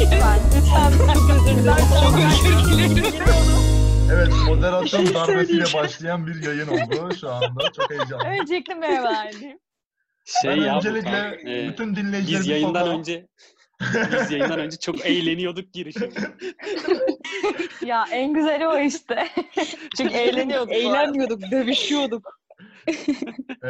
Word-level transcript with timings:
Lütfen. 0.00 0.38
Çok 2.02 2.18
özür 2.18 2.70
dilerim. 2.70 3.04
Evet 4.12 4.28
moderasyon 4.48 5.14
darbesiyle 5.14 5.64
başlayan 5.74 6.26
bir 6.26 6.42
yayın 6.42 6.68
oldu 6.68 7.14
şu 7.20 7.30
anda. 7.30 7.72
Çok 7.76 7.90
heyecanlı. 7.90 8.24
Öncelikle 8.24 8.74
merhaba. 8.74 9.30
Şey 10.24 10.50
Ben 10.50 10.56
ya 10.56 10.76
öncelikle 10.76 11.38
e, 11.46 11.68
bütün 11.68 11.96
dinleyicilerimiz 11.96 12.40
biz 12.40 12.46
yayından 12.46 12.86
fotoğraf- 12.86 12.98
önce 12.98 13.26
biz 14.12 14.30
yayından 14.30 14.58
önce 14.58 14.76
çok 14.76 15.06
eğleniyorduk 15.06 15.72
girişimde. 15.72 16.20
Ya 17.86 18.04
en 18.12 18.32
güzeli 18.34 18.68
o 18.68 18.78
işte. 18.78 19.28
Çünkü 19.96 20.14
eğleniyorduk. 20.14 20.72
Eğlenmiyorduk, 20.72 21.42
dövüşüyorduk. 21.50 22.40
Ee, 23.64 23.68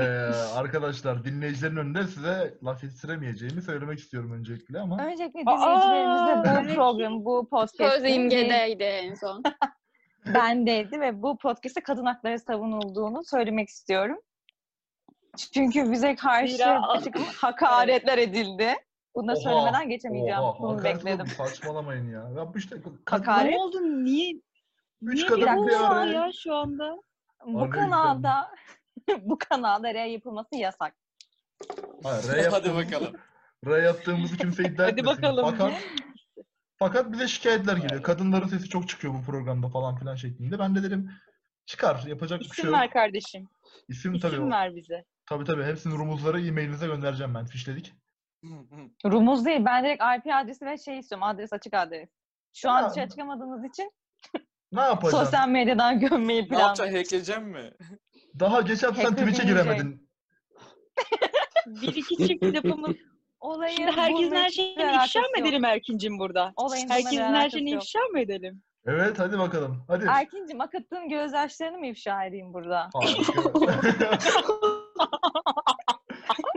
arkadaşlar 0.56 1.24
dinleyicilerin 1.24 1.76
önünde 1.76 2.04
size 2.06 2.54
laf 2.64 2.82
yetiştiremeyeceğimi 2.84 3.62
söylemek 3.62 3.98
istiyorum 3.98 4.32
öncelikle 4.32 4.80
ama 4.80 5.04
Öncelikle 5.06 5.40
Aa, 5.46 5.90
dinleyicilerimize 5.90 6.54
bu 6.54 6.64
evet. 6.64 6.74
programı, 6.76 7.24
bu 7.24 7.48
podcast'ı 7.50 8.00
Söz 8.00 8.10
imgedeydi 8.14 8.82
en 8.82 9.14
son. 9.14 9.42
bendeydi 10.34 11.00
ve 11.00 11.22
bu 11.22 11.38
podcast'te 11.38 11.82
kadın 11.82 12.04
hakları 12.04 12.38
savunulduğunu 12.38 13.24
söylemek 13.24 13.68
istiyorum. 13.68 14.18
Çünkü 15.54 15.92
bize 15.92 16.16
karşı 16.16 16.64
hakaretler 17.36 18.18
edildi. 18.18 18.74
Bunu 19.14 19.28
da 19.28 19.32
Oha, 19.32 19.40
söylemeden 19.40 19.88
geçemeyeceğim. 19.88 20.40
oha, 20.40 20.58
Bunu 20.58 20.84
bekledim. 20.84 21.26
Saçmalamayın 21.26 22.10
ya. 22.10 22.28
Ya 22.36 22.52
işte 22.56 22.76
Hakaret? 23.06 23.52
Ne 23.52 23.58
oldu? 23.58 23.76
Niye? 23.82 24.34
Üç 25.02 25.14
Niye 25.14 25.26
kadın 25.26 25.66
bir 25.66 25.90
araya. 25.92 26.12
ya 26.12 26.30
şu 26.32 26.54
anda? 26.54 26.96
Bu 27.46 27.70
kanalda 27.70 28.50
bu 29.22 29.38
kanalda 29.38 29.94
R 29.94 30.06
yapılması 30.06 30.56
yasak. 30.56 30.94
Hayır, 32.02 32.24
R 32.32 32.48
Hadi 32.50 32.74
bakalım. 32.74 33.16
R 33.66 33.82
yaptığımızı 33.82 34.36
kimse 34.36 34.62
iddia 34.62 34.86
Hadi 34.86 35.00
etmesin. 35.00 35.22
bakalım. 35.22 35.50
Fakat, 35.50 35.72
fakat 36.78 37.12
bize 37.12 37.28
şikayetler 37.28 37.76
geliyor. 37.76 38.02
Kadınların 38.02 38.46
sesi 38.48 38.68
çok 38.68 38.88
çıkıyor 38.88 39.14
bu 39.14 39.22
programda 39.22 39.68
falan 39.68 39.96
filan 39.96 40.14
şeklinde. 40.14 40.58
Ben 40.58 40.74
de 40.74 40.82
dedim 40.82 41.10
çıkar 41.66 42.02
yapacak 42.06 42.40
bir 42.40 42.44
şey 42.44 42.52
İsim 42.52 42.70
yok. 42.70 42.74
ver 42.80 42.90
kardeşim. 42.90 43.48
İsim 43.88 44.18
tabii. 44.20 44.32
İsim 44.34 44.46
o. 44.46 44.50
ver 44.50 44.76
bize. 44.76 45.04
Tabii 45.26 45.44
tabii. 45.44 45.64
Hepsinin 45.64 45.98
rumuzları 45.98 46.40
e-mailinize 46.46 46.86
göndereceğim 46.86 47.34
ben. 47.34 47.46
Fişledik. 47.46 47.92
Rumuz 49.06 49.44
değil. 49.44 49.60
Ben 49.64 49.84
direkt 49.84 50.02
IP 50.02 50.32
adresi 50.34 50.66
ve 50.66 50.78
şey 50.78 50.98
istiyorum. 50.98 51.22
Adres 51.28 51.52
açık 51.52 51.74
adres. 51.74 52.08
Şu 52.54 52.70
an 52.70 52.82
Ya. 52.82 52.90
dışarı 52.90 53.08
çıkamadığınız 53.08 53.64
için 53.64 53.92
Ne 54.72 54.80
yapacaksın? 54.80 55.18
sosyal 55.24 55.48
medyadan 55.48 56.00
gömmeyi 56.00 56.26
Ne 56.50 56.58
yapacaksın? 56.58 56.74
planlıyorum. 56.84 56.98
Hackleyeceksin 56.98 57.44
mi? 57.44 57.70
Daha 58.40 58.60
geçen 58.60 58.92
sen 58.92 59.02
Hacker 59.04 59.26
Twitch'e 59.26 59.44
giremedin. 59.44 60.10
Bir 61.66 61.96
iki 61.96 62.28
çift 62.28 62.42
lafımız. 62.42 62.96
Olayın 63.40 63.76
Şimdi 63.76 63.90
herkesin 63.92 64.34
her 64.34 64.50
şeyini 64.50 64.82
ifşa 65.04 65.20
mı 65.20 65.38
edelim 65.38 65.64
Erkin'cim 65.64 66.18
burada? 66.18 66.52
Olayın 66.56 66.88
bir 66.88 66.92
Herkesin 66.94 67.18
her 67.18 67.50
şeyini 67.50 67.70
yok. 67.70 67.82
ifşa 67.82 67.98
mı 68.12 68.20
edelim? 68.20 68.62
Evet 68.86 69.18
hadi 69.18 69.38
bakalım. 69.38 69.84
Hadi. 69.88 70.04
Erkin'cim 70.08 70.60
akıttığın 70.60 71.08
gözyaşlarını 71.08 71.78
mı 71.78 71.86
ifşa 71.86 72.24
edeyim 72.24 72.52
burada? 72.54 72.90
Harika. 72.94 73.42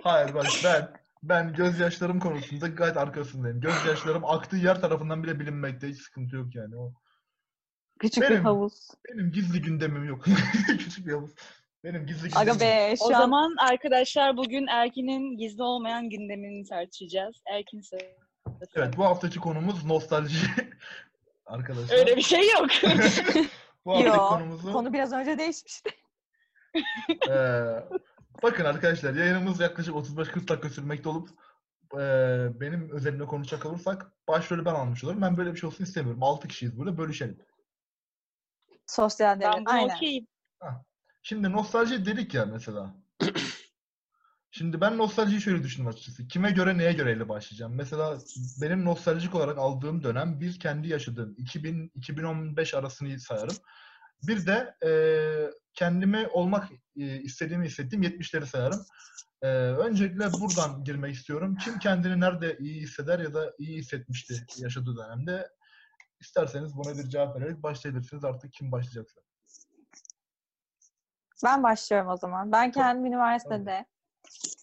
Hayır 0.04 0.34
bak 0.34 0.46
ben 0.64 0.90
ben 1.24 1.54
gözyaşlarım 1.54 2.20
konusunda 2.20 2.68
gayet 2.68 2.98
arkasındayım. 2.98 3.62
Gözyaşlarım 3.62 4.26
aktığı 4.26 4.58
yer 4.58 4.82
tarafından 4.82 5.24
bile 5.24 5.40
bilinmekte. 5.40 5.88
Hiç 5.88 6.02
sıkıntı 6.02 6.36
yok 6.36 6.56
yani. 6.56 6.78
O 6.78 6.94
Küçük 8.00 8.24
bir 8.24 8.30
Benim- 8.30 8.44
havuz. 8.44 8.88
benim 9.10 9.32
gizli 9.32 9.62
gündemim 9.62 10.06
yok. 10.06 10.26
Küçük 10.68 11.08
bir 11.08 11.12
havuz. 11.14 11.32
Benim 11.88 12.06
gizli 12.06 12.30
Aga 12.36 12.52
gündemim. 12.52 12.92
be 12.92 12.96
şu 12.98 13.04
O 13.04 13.08
an 13.08 13.20
zaman 13.20 13.56
arkadaşlar 13.58 14.38
bugün 14.38 14.68
Erkin'in 14.68 15.38
gizli 15.38 15.64
olmayan 15.64 16.10
gündemini 16.10 16.66
tartışacağız. 16.66 17.36
Erkin 17.46 17.82
söyle. 17.82 18.18
Evet 18.76 18.98
bu 18.98 19.04
haftaki 19.06 19.40
konumuz 19.40 19.86
nostalji. 19.86 20.48
Arkadaşlar. 21.46 21.98
Öyle 21.98 22.18
bir 22.18 22.22
şey 22.22 22.50
yok. 22.52 22.68
Bu 23.86 23.92
haftaki 23.92 24.18
Yok, 24.18 24.30
konumuzu 24.30 24.72
konu 24.72 24.94
biraz 24.94 25.14
önce 25.14 25.38
değişmişti. 25.38 25.90
Ee, 27.30 27.66
bakın 28.44 28.66
arkadaşlar 28.66 29.14
yayınımız 29.14 29.60
yaklaşık 29.60 29.96
35-40 29.96 30.48
dakika 30.48 30.70
sürmekte 30.70 31.10
olup 31.10 31.30
e, 31.94 32.00
benim 32.60 32.90
özelimle 32.90 33.26
konuşacak 33.26 33.66
olursak 33.66 34.12
başrolü 34.28 34.66
ben 34.66 34.74
almış 34.74 35.04
olurum. 35.04 35.22
Ben 35.22 35.38
böyle 35.38 35.54
bir 35.54 35.60
şey 35.60 35.68
olsun 35.68 35.84
istemiyorum. 35.84 36.24
6 36.24 36.48
kişiyiz 36.48 36.78
burada 36.78 36.98
bölüşelim. 36.98 37.40
Sosyal 38.88 39.40
devlet. 39.40 39.54
ben 39.56 39.66
Aynen. 39.66 39.96
okeyim. 39.96 40.28
Şimdi 41.28 41.52
nostalji 41.52 42.06
dedik 42.06 42.34
ya 42.34 42.46
mesela. 42.46 42.96
Şimdi 44.52 44.82
ben 44.82 44.98
nostaljiyi 44.98 45.42
şöyle 45.42 45.64
düşündüm 45.64 45.88
açıkçası. 45.88 46.28
Kime 46.28 46.52
göre 46.52 46.78
neye 46.78 46.94
göre 46.94 47.14
ile 47.14 47.30
başlayacağım. 47.30 47.76
Mesela 47.76 48.18
benim 48.62 48.86
nostaljik 48.86 49.36
olarak 49.36 49.58
aldığım 49.58 50.04
dönem 50.04 50.40
bir 50.40 50.60
kendi 50.60 50.88
yaşadığım 50.88 51.34
2000-2015 51.34 52.78
arasını 52.78 53.20
sayarım. 53.20 53.56
Bir 54.28 54.46
de 54.46 54.76
e, 54.86 54.92
kendimi 55.74 56.28
olmak 56.28 56.70
e, 56.98 57.22
istediğimi 57.22 57.66
hissettiğim 57.66 58.04
70'leri 58.04 58.46
sayarım. 58.46 58.86
E, 59.42 59.48
öncelikle 59.58 60.32
buradan 60.34 60.84
girmek 60.84 61.16
istiyorum. 61.16 61.58
Kim 61.64 61.80
kendini 61.80 62.20
nerede 62.20 62.58
iyi 62.58 62.82
hisseder 62.82 63.20
ya 63.20 63.34
da 63.34 63.54
iyi 63.58 63.78
hissetmişti 63.78 64.46
yaşadığı 64.58 64.98
dönemde? 64.98 65.50
İsterseniz 66.20 66.76
buna 66.76 66.98
bir 66.98 67.10
cevap 67.10 67.36
vererek 67.36 67.64
başlayabilirsiniz. 67.64 68.24
Artık 68.24 68.54
kim 68.54 68.72
başlayacaksa. 68.72 69.27
Ben 71.44 71.64
başlıyorum 71.64 72.10
o 72.10 72.18
zaman. 72.18 72.52
Ben 72.52 72.72
kendim 72.72 73.06
üniversitede 73.06 73.86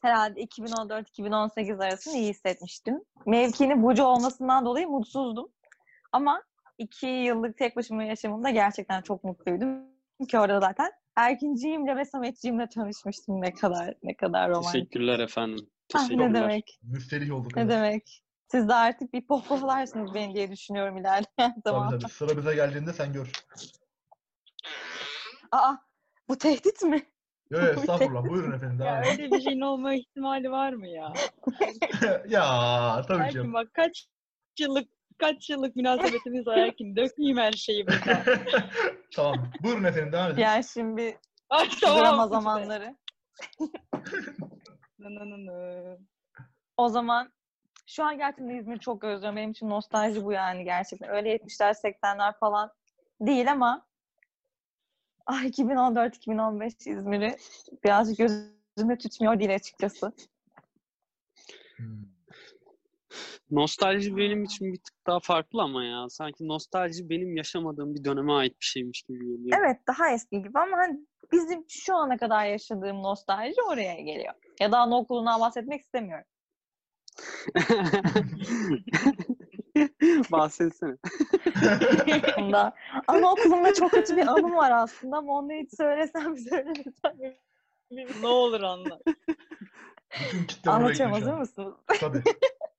herhalde 0.03 0.41
2014-2018 0.41 1.85
arasında 1.85 2.17
iyi 2.17 2.31
hissetmiştim. 2.31 3.01
Mevkinin 3.27 3.83
Bucu 3.83 4.05
olmasından 4.05 4.65
dolayı 4.65 4.89
mutsuzdum. 4.89 5.49
Ama 6.13 6.43
iki 6.79 7.07
yıllık 7.07 7.59
tek 7.59 7.77
başıma 7.77 8.05
yaşamımda 8.05 8.51
gerçekten 8.51 9.03
çok 9.03 9.25
mutluydum. 9.25 9.95
Ki 10.29 10.39
orada 10.39 10.61
zaten 10.61 10.93
Erkinciğimle 11.17 11.97
ve 11.97 12.05
Sametciğimle 12.05 12.69
tanışmıştım. 12.69 13.43
Ne 13.43 13.55
kadar 13.55 13.95
ne 14.03 14.17
kadar 14.17 14.51
romantik. 14.51 14.73
Teşekkürler 14.73 15.19
efendim. 15.19 15.67
Ah, 15.95 16.01
Teşekkürler. 16.01 16.31
ne 16.31 16.35
demek? 16.35 16.81
Müsterih 16.83 17.35
olduk. 17.35 17.57
Ne 17.57 17.63
evet. 17.63 17.73
demek? 17.73 18.25
Siz 18.51 18.69
de 18.69 18.75
artık 18.75 19.13
bir 19.13 19.27
pohpohlarsınız 19.27 20.15
beni 20.15 20.35
diye 20.35 20.51
düşünüyorum 20.51 20.97
ilerleyen 20.97 21.25
Tabii 21.39 21.61
zaman. 21.65 21.99
tabii. 21.99 22.13
Sıra 22.13 22.37
bize 22.37 22.55
geldiğinde 22.55 22.93
sen 22.93 23.13
gör. 23.13 23.33
Aa, 25.53 25.75
bu 26.29 26.39
tehdit 26.39 26.83
mi? 26.83 27.03
Yok 27.51 27.63
yok 27.63 27.79
estağfurullah. 27.79 28.29
Buyurun 28.29 28.53
efendim. 28.53 28.79
Ya 28.81 28.87
Devam 28.87 29.03
edin. 29.03 29.23
öyle 29.23 29.31
bir 29.37 29.41
şeyin 29.41 29.61
olma 29.61 29.95
ihtimali 29.95 30.51
var 30.51 30.73
mı 30.73 30.89
ya? 30.89 31.13
ya 32.29 33.03
tabii 33.09 33.31
ki. 33.33 33.53
Bak 33.53 33.75
kaç 33.75 34.07
yıllık 34.59 34.89
kaç 35.19 35.51
yıllık 35.51 35.77
münasebetimiz 35.77 36.47
var 36.47 36.59
Erkin. 36.59 36.97
Dökmeyeyim 36.97 37.39
her 37.39 37.53
şeyi 37.53 37.87
burada. 37.87 38.23
tamam. 39.15 39.53
Buyurun 39.63 39.85
efendim 39.85 40.13
devam 40.13 40.31
edin. 40.31 40.41
Yani 40.43 40.65
şimdi 40.65 41.19
Ay 41.51 41.69
drama 41.83 42.29
tamam. 42.29 42.29
zamanları. 42.29 42.97
O 46.77 46.89
zaman 46.89 47.33
şu 47.87 48.05
an 48.05 48.19
gerçekten 48.19 48.49
İzmir'i 48.49 48.81
çok 48.81 49.05
özlüyorum. 49.05 49.37
Benim 49.37 49.51
için 49.51 49.69
nostalji 49.71 50.25
bu 50.25 50.33
yani 50.33 50.65
gerçekten. 50.65 51.11
Öyle 51.11 51.37
70'ler 51.37 51.75
80'ler 51.75 52.39
falan 52.39 52.71
değil 53.21 53.53
ama 53.53 53.87
ah 55.27 55.45
2014-2015 55.45 56.91
İzmir'i 56.91 57.37
birazcık 57.85 58.19
gözümde 58.19 58.99
tutmuyor 58.99 59.41
değil 59.41 59.55
açıkçası. 59.55 60.13
Hmm. 61.77 62.15
Nostalji 63.51 64.17
benim 64.17 64.45
için 64.45 64.73
bir 64.73 64.79
tık 64.79 65.07
daha 65.07 65.21
farklı 65.21 65.63
ama 65.63 65.85
ya. 65.85 66.09
Sanki 66.09 66.49
nostalji 66.49 67.11
benim 67.11 67.37
yaşamadığım 67.37 67.95
bir 67.95 68.05
döneme 68.05 68.33
ait 68.33 68.61
bir 68.61 68.67
şeymiş 68.67 69.03
gibi 69.03 69.19
geliyor. 69.19 69.59
Evet 69.61 69.77
daha 69.87 70.11
eski 70.11 70.43
gibi 70.43 70.59
ama 70.59 70.77
hani 70.77 71.01
bizim 71.33 71.65
şu 71.69 71.95
ana 71.95 72.17
kadar 72.17 72.47
yaşadığım 72.47 73.03
nostalji 73.03 73.63
oraya 73.69 74.01
geliyor. 74.01 74.35
Ya 74.61 74.73
da 74.73 74.79
anaokulundan 74.79 75.41
bahsetmek 75.41 75.81
istemiyorum. 75.81 76.27
Bahsetsene. 80.33 80.97
Bunda. 82.39 82.75
Anaokulunda 83.07 83.75
çok 83.75 83.91
kötü 83.91 84.17
bir 84.17 84.27
anım 84.27 84.57
var 84.57 84.71
aslında 84.71 85.17
ama 85.17 85.33
onu 85.33 85.53
hiç 85.53 85.77
söylesem 85.77 86.37
söylemesem? 86.39 87.37
Ne 88.21 88.27
olur 88.27 88.63
anla. 88.63 89.01
Anlatıyorum 90.67 91.15
hazır 91.15 91.35
mısınız? 91.35 91.75
Tabii. 92.01 92.23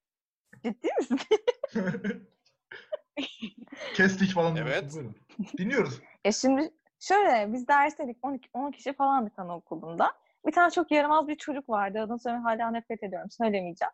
Ciddi 0.63 0.89
misin? 0.99 1.19
Kestik 3.93 4.33
falan. 4.33 4.55
Evet. 4.55 4.93
Buyurun. 4.93 5.15
Dinliyoruz. 5.57 6.01
Ya 6.25 6.31
şimdi 6.31 6.71
şöyle 6.99 7.53
biz 7.53 7.67
dersteydik 7.67 8.17
12, 8.21 8.49
10 8.53 8.71
kişi 8.71 8.93
falandık 8.93 9.39
anaokulunda. 9.39 10.13
Bir 10.45 10.51
tane 10.51 10.71
çok 10.71 10.91
yaramaz 10.91 11.27
bir 11.27 11.35
çocuk 11.35 11.69
vardı. 11.69 12.01
Adını 12.01 12.19
söylemeye 12.19 12.43
hala 12.43 12.71
nefret 12.71 13.03
ediyorum. 13.03 13.29
Söylemeyeceğim. 13.31 13.91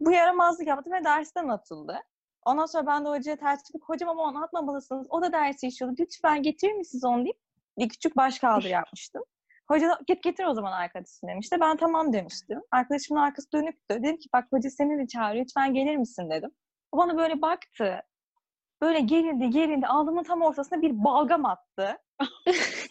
Bu 0.00 0.12
yaramazlık 0.12 0.66
yaptı 0.66 0.90
ve 0.90 1.04
dersten 1.04 1.48
atıldı. 1.48 2.02
Ondan 2.46 2.66
sonra 2.66 2.86
ben 2.86 3.04
de 3.04 3.08
hocaya 3.08 3.36
ters 3.36 3.64
çıkıp 3.64 3.82
hocam 3.82 4.08
ama 4.08 4.22
onu 4.22 4.44
atmamalısınız. 4.44 5.06
O 5.10 5.22
da 5.22 5.32
dersi 5.32 5.66
işiyordu. 5.66 5.96
Lütfen 6.00 6.42
getirir 6.42 6.72
misiniz 6.72 7.04
onu 7.04 7.24
deyip 7.24 7.38
bir 7.78 7.88
küçük 7.88 8.16
başkaldırı 8.16 8.68
yapmıştım. 8.68 9.22
Hoca 9.68 9.88
da 9.88 9.98
git 10.06 10.22
getir 10.22 10.44
o 10.44 10.54
zaman 10.54 10.72
arkadaşını 10.72 11.30
demişti. 11.30 11.56
Ben 11.60 11.76
tamam 11.76 12.12
demiştim. 12.12 12.60
Arkadaşımın 12.70 13.20
arkası 13.20 13.52
dönüktü. 13.52 13.80
Dedim 13.90 14.18
ki 14.18 14.28
bak 14.32 14.44
hoca 14.50 14.70
seni 14.70 14.98
de 14.98 15.06
çağırıyor. 15.06 15.44
Lütfen 15.44 15.74
gelir 15.74 15.96
misin 15.96 16.30
dedim. 16.30 16.50
O 16.92 16.98
bana 16.98 17.16
böyle 17.16 17.42
baktı. 17.42 18.02
Böyle 18.82 19.00
gerildi, 19.00 19.50
gerildi. 19.50 19.86
Alnımın 19.86 20.22
tam 20.22 20.42
ortasına 20.42 20.82
bir 20.82 21.04
balgam 21.04 21.44
attı. 21.44 21.98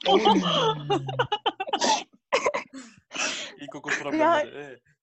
İlkokul 3.62 3.92
problemleri. 3.92 4.58
ee. 4.58 4.95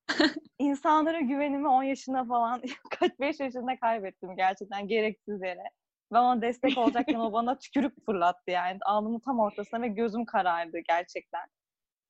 İnsanlara 0.58 1.20
güvenimi 1.20 1.68
10 1.68 1.82
yaşında 1.82 2.24
falan, 2.24 2.62
kaç 3.00 3.20
5 3.20 3.40
yaşında 3.40 3.76
kaybettim 3.80 4.36
gerçekten 4.36 4.88
gereksiz 4.88 5.42
yere. 5.42 5.64
Ben 6.12 6.18
ona 6.18 6.42
destek 6.42 6.78
olacakken 6.78 7.18
o 7.18 7.32
bana 7.32 7.58
tükürük 7.58 8.04
fırlattı 8.06 8.50
yani. 8.50 8.78
Alnımın 8.86 9.18
tam 9.20 9.40
ortasına 9.40 9.82
ve 9.82 9.88
gözüm 9.88 10.24
karardı 10.24 10.78
gerçekten. 10.88 11.46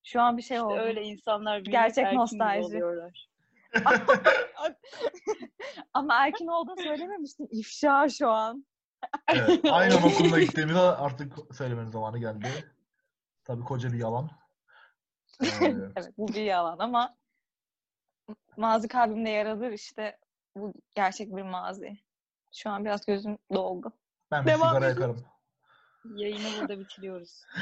Şu 0.05 0.21
an 0.21 0.37
bir 0.37 0.43
şey 0.43 0.57
İşte 0.57 0.65
oldu. 0.67 0.79
öyle 0.79 1.03
insanlar 1.03 1.59
Gerçek 1.59 2.13
nostalji. 2.13 2.65
oluyorlar. 2.65 3.29
Ama 5.93 6.15
erkin 6.27 6.47
olduğunu 6.47 6.77
söylememiştin. 6.83 7.49
İfşa 7.51 8.09
şu 8.09 8.29
an. 8.31 8.67
Evet, 9.29 9.61
aynı 9.71 9.95
anaokuluna 9.97 10.41
gittiğimizde 10.41 10.79
artık 10.81 11.33
söylemenin 11.55 11.91
zamanı 11.91 12.19
geldi. 12.19 12.49
Tabii 13.45 13.65
koca 13.65 13.93
bir 13.93 13.99
yalan. 13.99 14.31
Ee, 15.63 15.67
Evet 15.97 16.13
bu 16.19 16.29
bir 16.29 16.43
yalan 16.43 16.79
ama 16.79 17.17
mazi 18.57 18.89
kalbimde 18.89 19.31
yer 19.31 19.47
alır 19.47 19.73
işte 19.73 20.19
bu 20.57 20.75
gerçek 20.95 21.37
bir 21.37 21.43
mazi. 21.43 21.99
Şu 22.53 22.71
an 22.71 22.85
biraz 22.85 23.07
gözüm 23.07 23.39
doldu. 23.55 23.93
ben 24.31 24.47
bir 24.47 24.51
Devam 24.51 24.69
sigara 24.69 24.89
yakarım. 24.89 25.25
Yayını 26.05 26.61
burada 26.61 26.79
bitiriyoruz. 26.79 27.45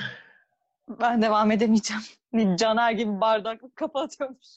Ben 1.00 1.22
devam 1.22 1.50
edemeyeceğim. 1.50 2.02
Caner 2.56 2.92
gibi 2.92 3.20
bardaklık 3.20 3.76
kapatıyormuş. 3.76 4.46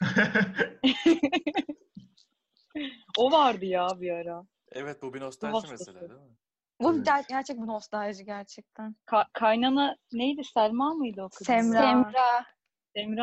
O 3.18 3.32
vardı 3.32 3.64
ya 3.64 3.88
bir 4.00 4.10
ara. 4.10 4.42
Evet 4.72 5.02
bu 5.02 5.14
bir 5.14 5.20
nostalji 5.20 5.52
hastası. 5.52 5.72
mesela 5.72 6.00
değil 6.00 6.20
mi? 6.20 6.36
Bu 6.80 6.94
Evet. 6.94 7.06
ger- 7.06 7.28
gerçek 7.28 7.56
bu 7.58 7.66
nostalji 7.66 8.24
gerçekten. 8.24 8.96
Ka- 9.06 9.26
kaynana 9.32 9.96
neydi? 10.12 10.44
Selma 10.44 10.94
mıydı 10.94 11.22
o 11.22 11.28
kız? 11.28 11.46
Semra, 11.46 11.82
Semra. 11.82 12.46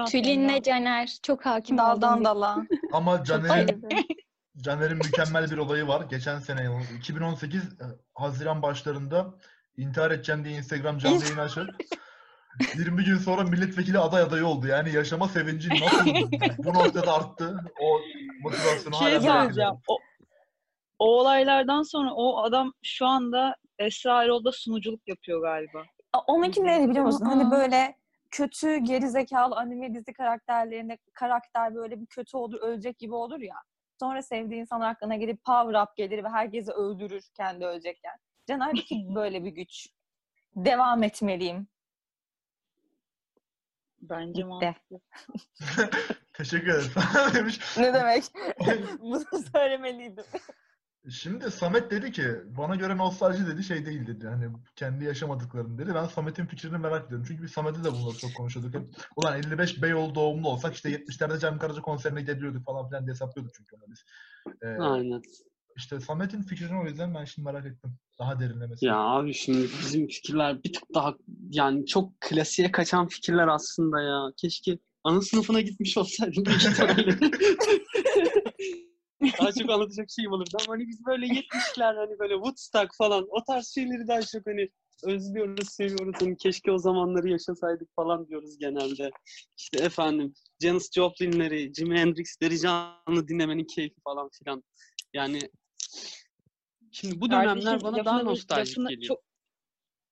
Tülin'le. 0.07 0.62
Caner. 0.63 1.18
Çok 1.23 1.45
hakim 1.45 1.77
Daldan 1.77 2.25
dala. 2.25 2.57
Ama 2.94 3.23
Caner'in. 3.23 3.88
Caner'in 4.57 4.97
mükemmel 4.97 5.51
bir 5.51 5.57
olayı 5.57 5.88
var. 5.88 6.01
Geçen 6.09 6.39
sene 6.39 6.69
2018 6.97 7.63
e, 7.63 7.68
Haziran 8.15 8.62
başlarında 8.62 9.33
intihar 9.77 10.12
edeceğim 10.12 10.45
diye 10.45 10.57
Instagram 10.57 10.97
canlı 10.97 11.23
yayın 11.23 11.38
açıp 11.38 11.69
20 12.77 13.03
gün 13.03 13.18
sonra 13.18 13.44
milletvekili 13.44 14.00
aday 14.00 14.21
adayı 14.21 14.45
oldu. 14.45 14.68
Yani 14.68 14.91
yaşama 14.91 15.27
sevinci 15.27 15.69
nasıl 15.69 16.06
bu 16.57 16.73
noktada 16.73 17.13
arttı? 17.13 17.59
O 17.81 18.00
motivasyonu 18.41 18.95
şey 18.95 19.27
hala. 19.27 19.77
O, 19.88 19.97
o 21.00 21.19
olaylardan 21.19 21.81
sonra 21.81 22.13
o 22.13 22.44
adam 22.44 22.73
şu 22.83 23.06
anda 23.06 23.56
Esra 23.79 24.23
Erol'da 24.23 24.51
sunuculuk 24.51 25.07
yapıyor 25.07 25.41
galiba. 25.41 25.83
Onunki 26.27 26.65
neydi 26.65 26.89
biliyor 26.89 27.06
musun? 27.06 27.25
Aa. 27.25 27.29
Hani 27.29 27.51
böyle 27.51 27.95
kötü 28.31 28.78
gerizekalı 28.78 29.56
anime 29.56 29.94
dizi 29.94 30.13
karakterlerinde 30.13 30.98
karakter 31.13 31.75
böyle 31.75 32.01
bir 32.01 32.06
kötü 32.06 32.38
olur, 32.38 32.62
ölecek 32.62 33.00
gibi 33.00 33.16
olur 33.16 33.39
ya. 33.39 33.56
Sonra 34.00 34.22
sevdiği 34.22 34.62
insan 34.62 34.81
aklına 34.81 35.16
gelip 35.16 35.44
power 35.44 35.81
up 35.81 35.95
gelir 35.95 36.24
ve 36.24 36.30
herkesi 36.30 36.72
öldürür 36.72 37.24
kendi 37.38 37.66
ölecekken. 37.66 38.18
Caner'deki 38.48 39.06
böyle 39.16 39.44
bir 39.44 39.51
güç. 39.51 39.88
Devam 40.56 41.04
etmeliyim. 41.04 41.68
Bence 44.01 44.44
mantıklı. 44.44 45.00
Teşekkür 46.33 46.68
ederim. 46.68 47.51
Ne 47.78 47.94
demek? 47.94 48.24
Bunu 49.00 49.24
söylemeliydim. 49.54 50.25
Şimdi 51.09 51.51
Samet 51.51 51.92
dedi 51.92 52.12
ki 52.12 52.24
bana 52.57 52.75
göre 52.75 52.98
nostalji 52.98 53.48
dedi 53.48 53.63
şey 53.63 53.86
değil 53.86 54.07
dedi. 54.07 54.27
Hani 54.27 54.45
kendi 54.75 55.06
yaşamadıklarını 55.06 55.77
dedi. 55.77 55.95
Ben 55.95 56.06
Samet'in 56.06 56.45
fikrini 56.45 56.77
merak 56.77 57.06
ediyorum. 57.06 57.25
Çünkü 57.27 57.44
biz 57.44 57.51
Samet'le 57.51 57.83
de 57.83 57.92
bunları 57.92 58.18
çok 58.18 58.36
konuşuyorduk. 58.36 58.74
Hep, 58.74 58.88
Ulan 59.15 59.38
55 59.39 59.81
Beyoğlu 59.81 60.15
doğumlu 60.15 60.50
olsak 60.50 60.75
işte 60.75 60.89
70'lerde 60.89 61.39
Cem 61.39 61.59
Karaca 61.59 61.81
konserine 61.81 62.21
gidebiliyorduk 62.21 62.65
falan 62.65 62.88
filan 62.89 63.06
diye 63.06 63.13
hesaplıyorduk 63.13 63.56
çünkü 63.56 63.75
onu 63.75 63.83
biz. 63.92 64.03
Ee, 64.62 64.68
Aynen. 64.68 65.21
işte 65.77 66.00
Samet'in 66.00 66.42
fikrini 66.42 66.80
o 66.80 66.86
yüzden 66.86 67.15
ben 67.15 67.25
şimdi 67.25 67.45
merak 67.45 67.65
ettim. 67.65 67.95
Daha 68.19 68.39
derinlemesi. 68.39 68.86
Ya 68.86 68.95
abi 68.95 69.33
şimdi 69.33 69.68
bizim 69.83 70.07
fikirler 70.07 70.63
bir 70.63 70.74
tık 70.74 70.83
daha 70.94 71.15
yani 71.50 71.86
çok 71.86 72.21
klasiğe 72.21 72.71
kaçan 72.71 73.07
fikirler 73.07 73.47
aslında 73.47 74.01
ya. 74.01 74.31
Keşke 74.38 74.77
ana 75.04 75.21
sınıfına 75.21 75.62
gitmiş 75.62 75.97
olsaydım. 75.97 76.44
daha 79.39 79.51
çok 79.51 79.69
anlatacak 79.69 80.09
şeyim 80.09 80.31
olurdu 80.31 80.57
ama 80.63 80.73
hani 80.73 80.88
biz 80.88 81.06
böyle 81.06 81.25
70'ler 81.25 81.95
hani 81.95 82.19
böyle 82.19 82.33
Woodstock 82.33 82.95
falan 82.97 83.27
o 83.29 83.44
tarz 83.44 83.68
şeyleri 83.68 84.07
daha 84.07 84.21
çok 84.21 84.47
hani 84.47 84.69
özlüyoruz, 85.03 85.69
seviyoruz. 85.69 86.21
Hani 86.21 86.38
keşke 86.38 86.71
o 86.71 86.77
zamanları 86.77 87.29
yaşasaydık 87.29 87.95
falan 87.95 88.27
diyoruz 88.27 88.57
genelde. 88.57 89.12
İşte 89.57 89.83
efendim 89.83 90.33
Janis 90.62 90.91
Joplin'leri, 90.91 91.73
Jimi 91.73 92.00
Hendrix'leri 92.00 92.59
canlı 92.59 93.27
dinlemenin 93.27 93.65
keyfi 93.65 94.01
falan 94.03 94.29
filan. 94.39 94.63
Yani 95.13 95.39
şimdi 96.91 97.21
bu 97.21 97.31
dönemler 97.31 97.63
Kardeşim, 97.63 97.79
bana 97.83 98.06
daha 98.06 98.23
nostaljik 98.23 98.77
lafını- 98.77 98.89
geliyor. 98.89 99.07
Çok, 99.07 99.23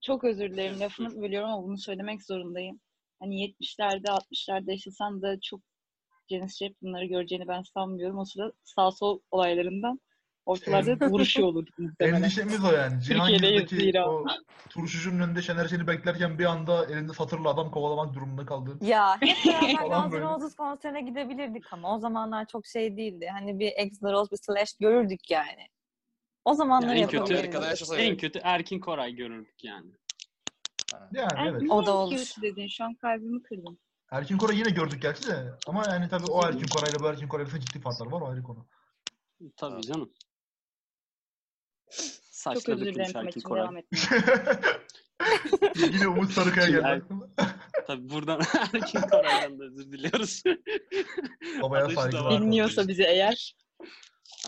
çok 0.01 0.23
özür 0.23 0.51
dilerim 0.51 0.79
lafını 0.79 1.21
bölüyorum 1.21 1.50
ama 1.50 1.63
bunu 1.63 1.77
söylemek 1.77 2.23
zorundayım. 2.23 2.79
Hani 3.19 3.56
70'lerde 3.59 4.07
60'larda 4.07 4.71
yaşasan 4.71 5.21
da 5.21 5.39
çok 5.41 5.61
Janis 6.30 6.58
Joplin'ları 6.58 7.06
göreceğini 7.06 7.48
ben 7.48 7.62
sanmıyorum. 7.62 8.18
O 8.18 8.26
sırada 8.26 8.52
sağ 8.64 8.92
sol 8.92 9.20
olaylarından 9.31 10.00
ortalarda 10.46 11.10
vuruşuyor 11.10 11.54
muhtemelen. 11.78 12.22
Endişemiz 12.22 12.66
o 12.66 12.72
yani. 12.72 13.00
Türkiye'deyiz 13.04 13.70
Cihangir'deki 13.70 14.02
o 14.02 14.26
turşucunun 14.70 15.20
önünde 15.20 15.42
Şener 15.42 15.68
Şen'i 15.68 15.88
beklerken 15.88 16.40
bir 16.40 16.46
anda 16.46 16.86
elinde 16.86 17.14
satırlı 17.14 17.50
adam 17.50 17.72
kovalamak 17.72 18.14
durumunda 18.14 18.46
kaldı. 18.46 18.78
Ya 18.81 19.22
hep 19.22 19.38
beraber 19.46 20.02
Guns 20.02 20.14
N'. 20.14 20.20
Roses 20.20 20.56
konserine 20.56 21.02
gidebilirdik 21.02 21.74
ama 21.74 21.96
o 21.96 22.00
zamanlar 22.00 22.46
çok 22.46 22.68
şey 22.68 22.98
değildi. 22.98 23.28
Hani 23.31 23.60
bir 23.60 23.72
Axl 23.86 24.12
Rose, 24.12 24.31
bir 24.31 24.38
Slash 24.38 24.74
görürdük 24.80 25.31
yani. 25.31 25.68
O 26.46 26.54
zamanlar 26.54 26.88
Yani 26.88 27.02
en 27.02 27.08
kötü-. 27.08 27.96
En 27.98 28.18
kötü 28.18 28.40
Erkin 28.44 28.80
Koray 28.80 29.16
görürdük 29.16 29.64
yani. 29.64 29.92
Yani 31.12 31.50
evet. 31.50 31.62
O 31.70 31.86
da 31.86 31.98
olur. 31.98 32.18
kötü 32.18 32.42
dedin? 32.42 32.68
Şu 32.68 32.84
an 32.84 32.96
kalbimi 32.96 33.44
kırdın. 33.44 33.80
Erkin 34.11 34.38
Koray 34.38 34.57
yine 34.57 34.69
gördük 34.69 35.01
gerçi 35.01 35.27
de. 35.27 35.53
Ama 35.67 35.83
yani 35.88 36.09
tabii 36.09 36.25
o 36.31 36.45
Erkin 36.45 36.67
Koray'la 36.67 37.00
bu 37.00 37.07
Erkin 37.07 37.27
Koray 37.27 37.44
arasında 37.44 37.61
ciddi 37.61 37.79
farklar 37.81 38.07
var. 38.07 38.21
O 38.21 38.27
ayrı 38.29 38.44
konu. 38.44 38.67
Tabii 39.57 39.81
canım. 39.81 40.13
Çok 41.92 42.04
Saçları 42.31 42.75
özür 42.75 42.85
dilerim 42.85 42.99
dökülmüş 43.09 43.28
Erkin 43.28 43.42
Koray. 43.42 43.61
devam 43.63 43.78
et. 43.78 43.85
Yine 45.94 46.07
Umut 46.07 46.31
Sarıkaya 46.31 46.68
Şimdi 46.68 46.81
geldi 46.81 47.04
Er-. 47.37 47.85
Tabii 47.87 48.09
buradan 48.09 48.39
Erkin 48.73 49.01
Koray'dan 49.01 49.59
da 49.59 49.63
özür 49.63 49.92
diliyoruz. 49.92 50.44
Babaya 51.61 51.83
Adı 51.85 51.89
işte 51.92 52.01
saygılar. 52.01 52.23
var. 52.25 52.42
Dinliyorsa 52.42 52.87
bizi 52.87 53.04
eğer 53.04 53.56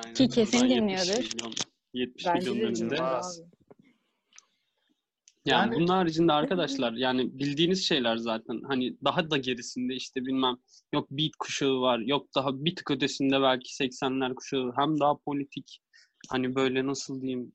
Aynen. 0.03 0.13
Ki 0.13 0.30
kesin 0.30 0.60
Buradan 0.62 0.75
70 0.75 0.82
dinliyordur. 1.08 1.34
milyon, 1.36 1.53
70 1.94 2.25
bence 2.25 2.46
de 2.46 2.50
milyonun 2.51 2.75
dinliyor 2.75 2.91
önünde. 2.91 3.03
Abi. 3.03 3.50
Yani, 5.46 5.60
Yani- 5.62 5.76
bunun 5.76 5.88
haricinde 5.88 6.34
arkadaşlar 6.34 6.94
yani 6.94 7.40
bildiğiniz 7.40 7.84
şeyler 7.88 8.18
zaten. 8.18 8.62
Hani 8.68 8.98
daha 9.04 9.30
da 9.32 9.38
gerisinde 9.38 9.96
işte 9.96 10.26
bilmem 10.26 10.56
yok 10.94 11.12
beat 11.12 11.32
kuşağı 11.40 11.82
var 11.82 12.00
yok 12.00 12.28
daha 12.36 12.66
bir 12.66 12.76
tık 12.76 12.92
ötesinde 12.92 13.42
belki 13.42 13.76
80'ler 13.76 14.36
kuşağı 14.36 14.74
hem 14.76 15.00
daha 15.00 15.18
politik 15.18 15.82
hani 16.30 16.56
böyle 16.56 16.86
nasıl 16.86 17.22
diyeyim 17.22 17.54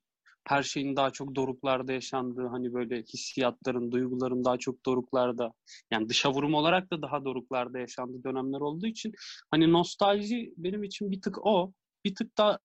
her 0.49 0.63
şeyin 0.63 0.97
daha 0.97 1.11
çok 1.11 1.35
doruklarda 1.35 1.93
yaşandığı 1.93 2.47
hani 2.47 2.75
böyle 2.75 3.03
hissiyatların, 3.03 3.93
duyguların 3.93 4.45
daha 4.45 4.57
çok 4.57 4.87
doruklarda 4.87 5.53
yani 5.91 6.09
dışa 6.09 6.33
vurum 6.33 6.55
olarak 6.55 6.91
da 6.91 7.03
daha 7.03 7.25
doruklarda 7.25 7.79
yaşandığı 7.79 8.25
dönemler 8.25 8.61
olduğu 8.61 8.87
için 8.87 9.13
hani 9.51 9.73
nostalji 9.73 10.55
benim 10.57 10.85
için 10.85 11.11
bir 11.11 11.21
tık 11.21 11.47
o. 11.47 11.73
Bir 12.05 12.15
tık 12.15 12.39
da 12.39 12.59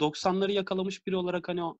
90'ları 0.00 0.52
yakalamış 0.52 1.06
biri 1.06 1.16
olarak 1.16 1.48
hani 1.48 1.64
o 1.64 1.78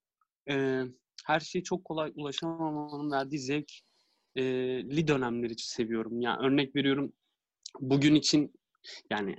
e, 0.51 0.83
her 1.25 1.41
şeye 1.41 1.63
çok 1.63 1.85
kolay 1.85 2.13
ulaşamamanın 2.15 3.11
verdiği 3.11 3.39
zevkli 3.39 5.09
dönemleri 5.09 5.53
için 5.53 5.69
seviyorum. 5.69 6.21
Yani 6.21 6.47
örnek 6.47 6.77
veriyorum 6.77 7.13
bugün 7.81 8.15
için 8.15 8.55
yani 9.11 9.37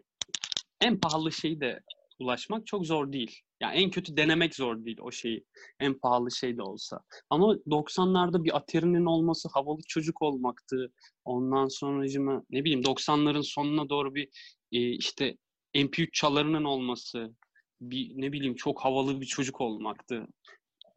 en 0.82 1.00
pahalı 1.00 1.32
şeyi 1.32 1.62
de 1.62 1.80
ulaşmak 2.20 2.68
çok 2.68 2.86
zor 2.86 3.12
değil. 3.12 3.39
Yani 3.62 3.75
en 3.75 3.89
kötü 3.89 4.18
denemek 4.18 4.56
zor 4.56 4.86
değil 4.86 4.98
o 5.01 5.12
şeyi. 5.12 5.46
En 5.80 6.00
pahalı 6.00 6.32
şey 6.32 6.58
de 6.58 6.62
olsa. 6.62 7.00
Ama 7.30 7.54
90'larda 7.54 8.44
bir 8.44 8.58
Atari'nin 8.58 9.06
olması 9.06 9.50
havalı 9.54 9.80
çocuk 9.88 10.22
olmaktı. 10.22 10.92
Ondan 11.25 11.68
sonra 11.68 12.06
ne 12.50 12.63
bileyim 12.63 12.82
90'ların 12.82 13.44
sonuna 13.44 13.89
doğru 13.89 14.15
bir 14.15 14.30
e, 14.72 14.89
işte 14.92 15.38
MP3 15.75 16.12
çalarının 16.12 16.63
olması, 16.63 17.36
bir 17.82 18.12
ne 18.15 18.32
bileyim 18.32 18.56
çok 18.56 18.80
havalı 18.80 19.22
bir 19.22 19.25
çocuk 19.25 19.62
olmaktı 19.62 20.27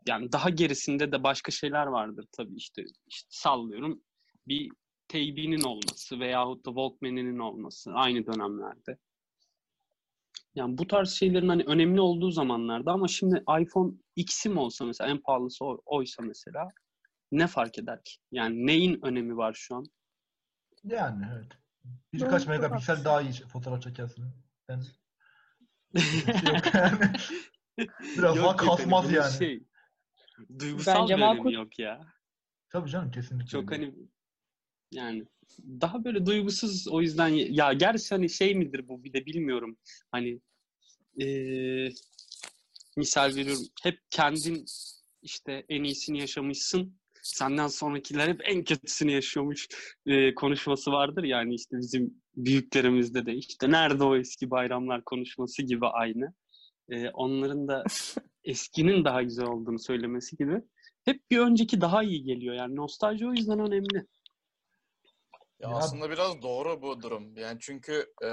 yani 0.08 0.32
daha 0.32 0.50
gerisinde 0.50 1.12
de 1.12 1.22
başka 1.22 1.50
şeyler 1.52 1.86
vardır 1.86 2.26
tabii 2.36 2.56
işte, 2.56 2.84
işte 3.06 3.28
sallıyorum 3.30 4.02
bir 4.48 4.70
teybinin 5.08 5.60
olması 5.62 6.20
veyahut 6.20 6.66
da 6.66 6.70
Walkman'inin 6.70 7.38
olması 7.38 7.90
aynı 7.92 8.26
dönemlerde. 8.26 8.98
Yani 10.54 10.78
bu 10.78 10.86
tarz 10.86 11.10
şeylerin 11.10 11.48
hani 11.48 11.62
önemli 11.62 12.00
olduğu 12.00 12.30
zamanlarda 12.30 12.92
ama 12.92 13.08
şimdi 13.08 13.44
iPhone 13.60 13.92
X'im 14.16 14.56
olsa 14.58 14.84
mesela 14.84 15.10
en 15.10 15.18
pahalısı 15.20 15.64
o- 15.64 15.82
oysa 15.86 16.22
mesela 16.22 16.68
ne 17.32 17.46
fark 17.46 17.78
eder 17.78 18.04
ki? 18.04 18.12
Yani 18.32 18.66
neyin 18.66 19.00
önemi 19.02 19.36
var 19.36 19.54
şu 19.54 19.74
an? 19.76 19.84
Yani 20.84 21.26
evet. 21.34 21.52
Doğru, 21.84 21.92
Birkaç 22.12 22.42
çok 22.42 22.48
megapiksel 22.48 22.96
haklısın. 22.96 23.04
daha 23.04 23.20
iyi 23.22 23.32
fotoğraf 23.32 23.82
çekersin. 23.82 24.24
Ben 24.68 24.80
bir 25.94 26.00
şey 26.00 26.20
yok 26.54 26.74
yani. 26.74 26.98
Biraz 28.18 28.36
daha 28.36 28.36
Yok 28.36 28.36
yok 28.36 28.60
hani 28.60 28.68
kasmaz 28.68 29.12
yani. 29.12 29.32
Şey, 29.38 29.62
duygusal 30.58 31.02
Bence 31.02 31.16
bir 31.16 31.22
önemi 31.22 31.36
makul. 31.36 31.52
yok 31.52 31.78
ya. 31.78 32.06
Tabii 32.70 32.90
canım 32.90 33.10
kesinlikle. 33.10 33.46
Çok 33.46 33.72
hani 33.72 33.94
yani 34.92 35.24
daha 35.80 36.04
böyle 36.04 36.26
duygusuz 36.26 36.88
o 36.88 37.00
yüzden 37.00 37.28
ya 37.28 37.72
gerçi 37.72 38.08
hani 38.10 38.30
şey 38.30 38.54
midir 38.54 38.88
bu 38.88 39.04
bir 39.04 39.12
de 39.12 39.26
bilmiyorum. 39.26 39.78
Hani 40.12 40.40
eee, 41.16 41.92
misal 42.96 43.36
veriyorum 43.36 43.62
hep 43.82 43.98
kendin 44.10 44.64
işte 45.22 45.64
en 45.68 45.84
iyisini 45.84 46.18
yaşamışsın. 46.20 46.98
Senden 47.22 47.66
sonrakiler 47.68 48.28
hep 48.28 48.40
en 48.44 48.64
kötüsünü 48.64 49.10
yaşıyormuş 49.12 49.68
eee, 50.06 50.34
konuşması 50.34 50.90
vardır 50.92 51.24
yani 51.24 51.54
işte 51.54 51.76
bizim 51.78 52.22
büyüklerimizde 52.36 53.26
de 53.26 53.34
işte 53.34 53.70
nerede 53.70 54.04
o 54.04 54.16
eski 54.16 54.50
bayramlar 54.50 55.04
konuşması 55.04 55.62
gibi 55.62 55.86
aynı. 55.86 56.34
Eee, 56.90 57.10
onların 57.14 57.68
da 57.68 57.84
eskinin 58.48 59.04
daha 59.04 59.22
güzel 59.22 59.46
olduğunu 59.46 59.78
söylemesi 59.78 60.36
gibi. 60.36 60.62
Hep 61.04 61.30
bir 61.30 61.38
önceki 61.38 61.80
daha 61.80 62.02
iyi 62.02 62.22
geliyor 62.22 62.54
yani 62.54 62.76
nostalji 62.76 63.26
o 63.26 63.32
yüzden 63.32 63.58
önemli. 63.60 64.06
Ya 65.60 65.68
Ya- 65.68 65.76
aslında 65.76 66.10
biraz 66.10 66.42
doğru 66.42 66.82
bu 66.82 67.02
durum. 67.02 67.36
Yani 67.36 67.58
çünkü 67.60 68.12
e, 68.24 68.28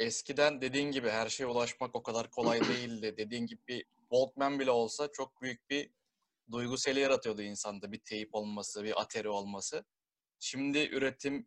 eskiden 0.00 0.60
dediğin 0.60 0.90
gibi 0.90 1.08
her 1.08 1.28
şeye 1.28 1.46
ulaşmak 1.46 1.94
o 1.96 2.02
kadar 2.02 2.30
kolay 2.30 2.60
değildi. 2.68 3.14
Dediğin 3.18 3.46
gibi 3.46 3.60
bir 3.68 3.84
Walkman 4.10 4.60
bile 4.60 4.70
olsa 4.70 5.08
çok 5.12 5.42
büyük 5.42 5.70
bir 5.70 5.90
duygu 6.52 6.78
seli 6.78 7.00
yaratıyordu 7.00 7.42
insanda. 7.42 7.92
Bir 7.92 7.98
teyip 7.98 8.34
olması, 8.34 8.84
bir 8.84 9.00
ateri 9.00 9.28
olması. 9.28 9.84
Şimdi 10.40 10.78
üretim 10.78 11.46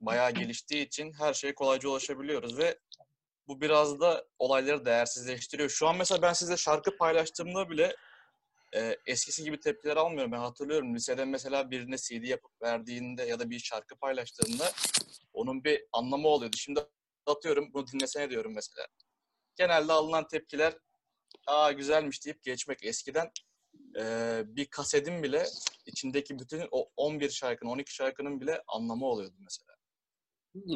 bayağı 0.00 0.30
geliştiği 0.30 0.86
için 0.86 1.12
her 1.12 1.34
şeye 1.34 1.54
kolayca 1.54 1.88
ulaşabiliyoruz 1.88 2.58
ve 2.58 2.78
bu 3.50 3.60
biraz 3.60 4.00
da 4.00 4.24
olayları 4.38 4.84
değersizleştiriyor. 4.84 5.68
Şu 5.68 5.88
an 5.88 5.96
mesela 5.96 6.22
ben 6.22 6.32
size 6.32 6.56
şarkı 6.56 6.96
paylaştığımda 6.96 7.70
bile 7.70 7.96
e, 8.74 8.96
eskisi 9.06 9.44
gibi 9.44 9.60
tepkiler 9.60 9.96
almıyorum. 9.96 10.32
Ben 10.32 10.38
hatırlıyorum 10.38 10.94
lisede 10.94 11.24
mesela 11.24 11.70
birine 11.70 11.96
CD 11.96 12.24
yapıp 12.24 12.62
verdiğinde 12.62 13.22
ya 13.22 13.38
da 13.38 13.50
bir 13.50 13.58
şarkı 13.58 13.96
paylaştığında 13.96 14.72
onun 15.32 15.64
bir 15.64 15.84
anlamı 15.92 16.28
oluyordu. 16.28 16.56
Şimdi 16.56 16.80
atıyorum 17.26 17.74
bunu 17.74 17.86
dinlesene 17.86 18.30
diyorum 18.30 18.54
mesela. 18.54 18.86
Genelde 19.56 19.92
alınan 19.92 20.26
tepkiler 20.26 20.74
aa 21.46 21.72
güzelmiş 21.72 22.24
deyip 22.26 22.42
geçmek. 22.42 22.84
Eskiden 22.84 23.30
e, 23.98 24.42
bir 24.46 24.66
kasetin 24.66 25.22
bile 25.22 25.46
içindeki 25.86 26.38
bütün 26.38 26.68
o 26.70 26.90
11 26.96 27.30
şarkının 27.30 27.70
12 27.70 27.94
şarkının 27.94 28.40
bile 28.40 28.62
anlamı 28.68 29.06
oluyordu 29.06 29.36
mesela. 29.38 29.76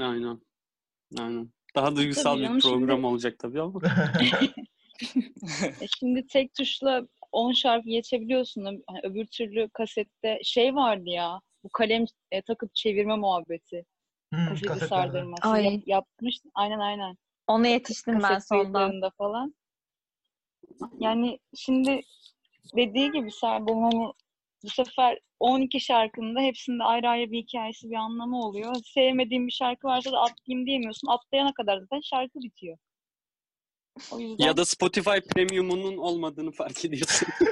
Aynen. 0.09 0.41
Aynen. 1.19 1.54
Daha 1.75 1.97
duygusal 1.97 2.23
Tabii 2.33 2.41
bir 2.41 2.47
canım, 2.47 2.61
şimdi- 2.63 2.75
program 2.75 3.05
olacak 3.05 3.39
tabii 3.39 3.61
ama. 3.61 3.81
E 5.81 5.87
Şimdi 5.99 6.27
tek 6.27 6.55
tuşla 6.55 7.03
10 7.33 7.53
şarkı 7.53 7.89
geçebiliyorsun. 7.89 8.65
Hani 8.65 9.01
öbür 9.03 9.27
türlü 9.27 9.69
kasette 9.73 10.39
şey 10.45 10.75
vardı 10.75 11.03
ya. 11.11 11.41
Bu 11.65 11.69
kalem 11.69 12.05
e, 12.31 12.43
takıp 12.43 12.75
çevirme 12.75 13.17
muhabbeti. 13.17 13.85
Hmm, 14.35 14.47
Kaseti 14.67 14.87
sardırması. 14.87 15.49
Ay. 15.49 15.65
Yap, 15.75 15.83
yapmış. 15.87 16.37
Aynen 16.55 16.79
aynen. 16.79 17.17
Ona 17.47 17.67
yetiştim 17.67 18.15
ben 18.15 18.21
Kaset 18.21 18.49
sondan. 18.49 18.63
kayıtlarında 18.73 19.11
falan. 19.11 19.55
Yani 20.99 21.39
şimdi 21.57 22.01
dediği 22.77 23.13
gibi 23.13 23.31
Serben 23.31 23.83
hani 23.83 24.13
bu 24.65 24.69
sefer 24.71 25.19
12 25.45 25.81
şarkının 25.81 26.35
da 26.35 26.41
hepsinde 26.41 26.85
ayrı 26.85 27.09
ayrı 27.09 27.31
bir 27.31 27.39
hikayesi, 27.39 27.91
bir 27.91 27.97
anlamı 27.97 28.41
oluyor. 28.41 28.75
Sevmediğin 28.85 29.47
bir 29.47 29.53
şarkı 29.53 29.87
varsa 29.87 30.13
da 30.13 30.19
atlayayım 30.19 30.67
diyemiyorsun. 30.67 31.09
Atlayana 31.09 31.55
kadar 31.55 31.79
zaten 31.79 32.01
şarkı 32.01 32.41
bitiyor. 32.41 32.79
O 34.13 34.21
yüzden 34.21 34.45
Ya 34.45 34.57
da 34.57 34.65
Spotify 34.65 35.19
Premium'unun 35.35 35.97
olmadığını 35.97 36.53
fark 36.53 36.85
ediyorsun. 36.85 37.29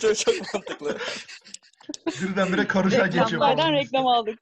çok, 0.00 0.16
çok 0.16 0.54
mantıklı. 0.54 0.98
Birdenbire 2.06 2.66
karışa 2.66 3.06
geçiyor. 3.06 3.26
reklamlardan 3.26 3.72
reklam 3.72 4.06
aldık. 4.06 4.38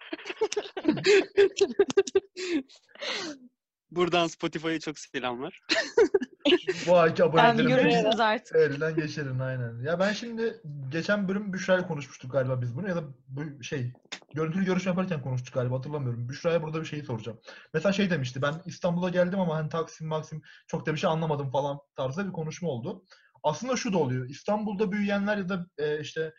Buradan 3.96 4.26
Spotify'a 4.26 4.80
çok 4.80 4.99
selamlar. 4.99 5.61
Bu 6.87 6.99
ayki 6.99 7.25
abonelerimiz 7.25 7.66
görürsünüz 7.66 8.20
artık. 8.20 8.56
elden 8.56 8.94
geçirin 8.94 9.38
aynen. 9.38 9.82
Ya 9.82 10.00
ben 10.00 10.12
şimdi 10.12 10.61
geçen 10.88 11.28
bölüm 11.28 11.52
Büşra'yla 11.52 11.87
konuşmuştuk 11.87 12.32
galiba 12.32 12.62
biz 12.62 12.76
bunu 12.76 12.88
ya 12.88 12.96
da 12.96 13.02
bu 13.28 13.62
şey 13.62 13.92
görüntülü 14.34 14.64
görüşme 14.64 14.90
yaparken 14.90 15.22
konuştuk 15.22 15.54
galiba 15.54 15.78
hatırlamıyorum. 15.78 16.28
Büşra'ya 16.28 16.62
burada 16.62 16.80
bir 16.80 16.87
şey 16.87 17.02
soracağım. 17.02 17.40
Mesela 17.75 17.92
şey 17.92 18.11
demişti 18.11 18.42
ben 18.42 18.54
İstanbul'a 18.66 19.08
geldim 19.08 19.40
ama 19.40 19.56
hani 19.56 19.68
Taksim 19.68 20.06
Maksim 20.06 20.42
çok 20.66 20.87
da 20.87 20.92
bir 20.92 20.99
şey 20.99 21.11
anlamadım 21.11 21.50
falan 21.50 21.78
tarzda 21.96 22.26
bir 22.26 22.32
konuşma 22.32 22.68
oldu. 22.68 23.04
Aslında 23.42 23.76
şu 23.76 23.92
da 23.92 23.99
oluyor. 23.99 24.28
İstanbul'da 24.28 24.92
büyüyenler 24.92 25.37
ya 25.37 25.49
da 25.49 25.66
e, 25.78 26.00
işte 26.00 26.34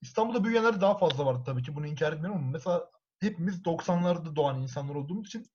İstanbul'da 0.00 0.44
büyüyenler 0.44 0.80
daha 0.80 0.98
fazla 0.98 1.26
vardı 1.26 1.42
tabii 1.46 1.62
ki 1.62 1.76
bunu 1.76 1.86
inkar 1.86 2.12
etmiyorum 2.12 2.40
ama 2.40 2.50
mesela 2.50 2.90
hepimiz 3.20 3.62
90'larda 3.62 4.36
doğan 4.36 4.62
insanlar 4.62 4.94
olduğumuz 4.94 5.26
için 5.26 5.46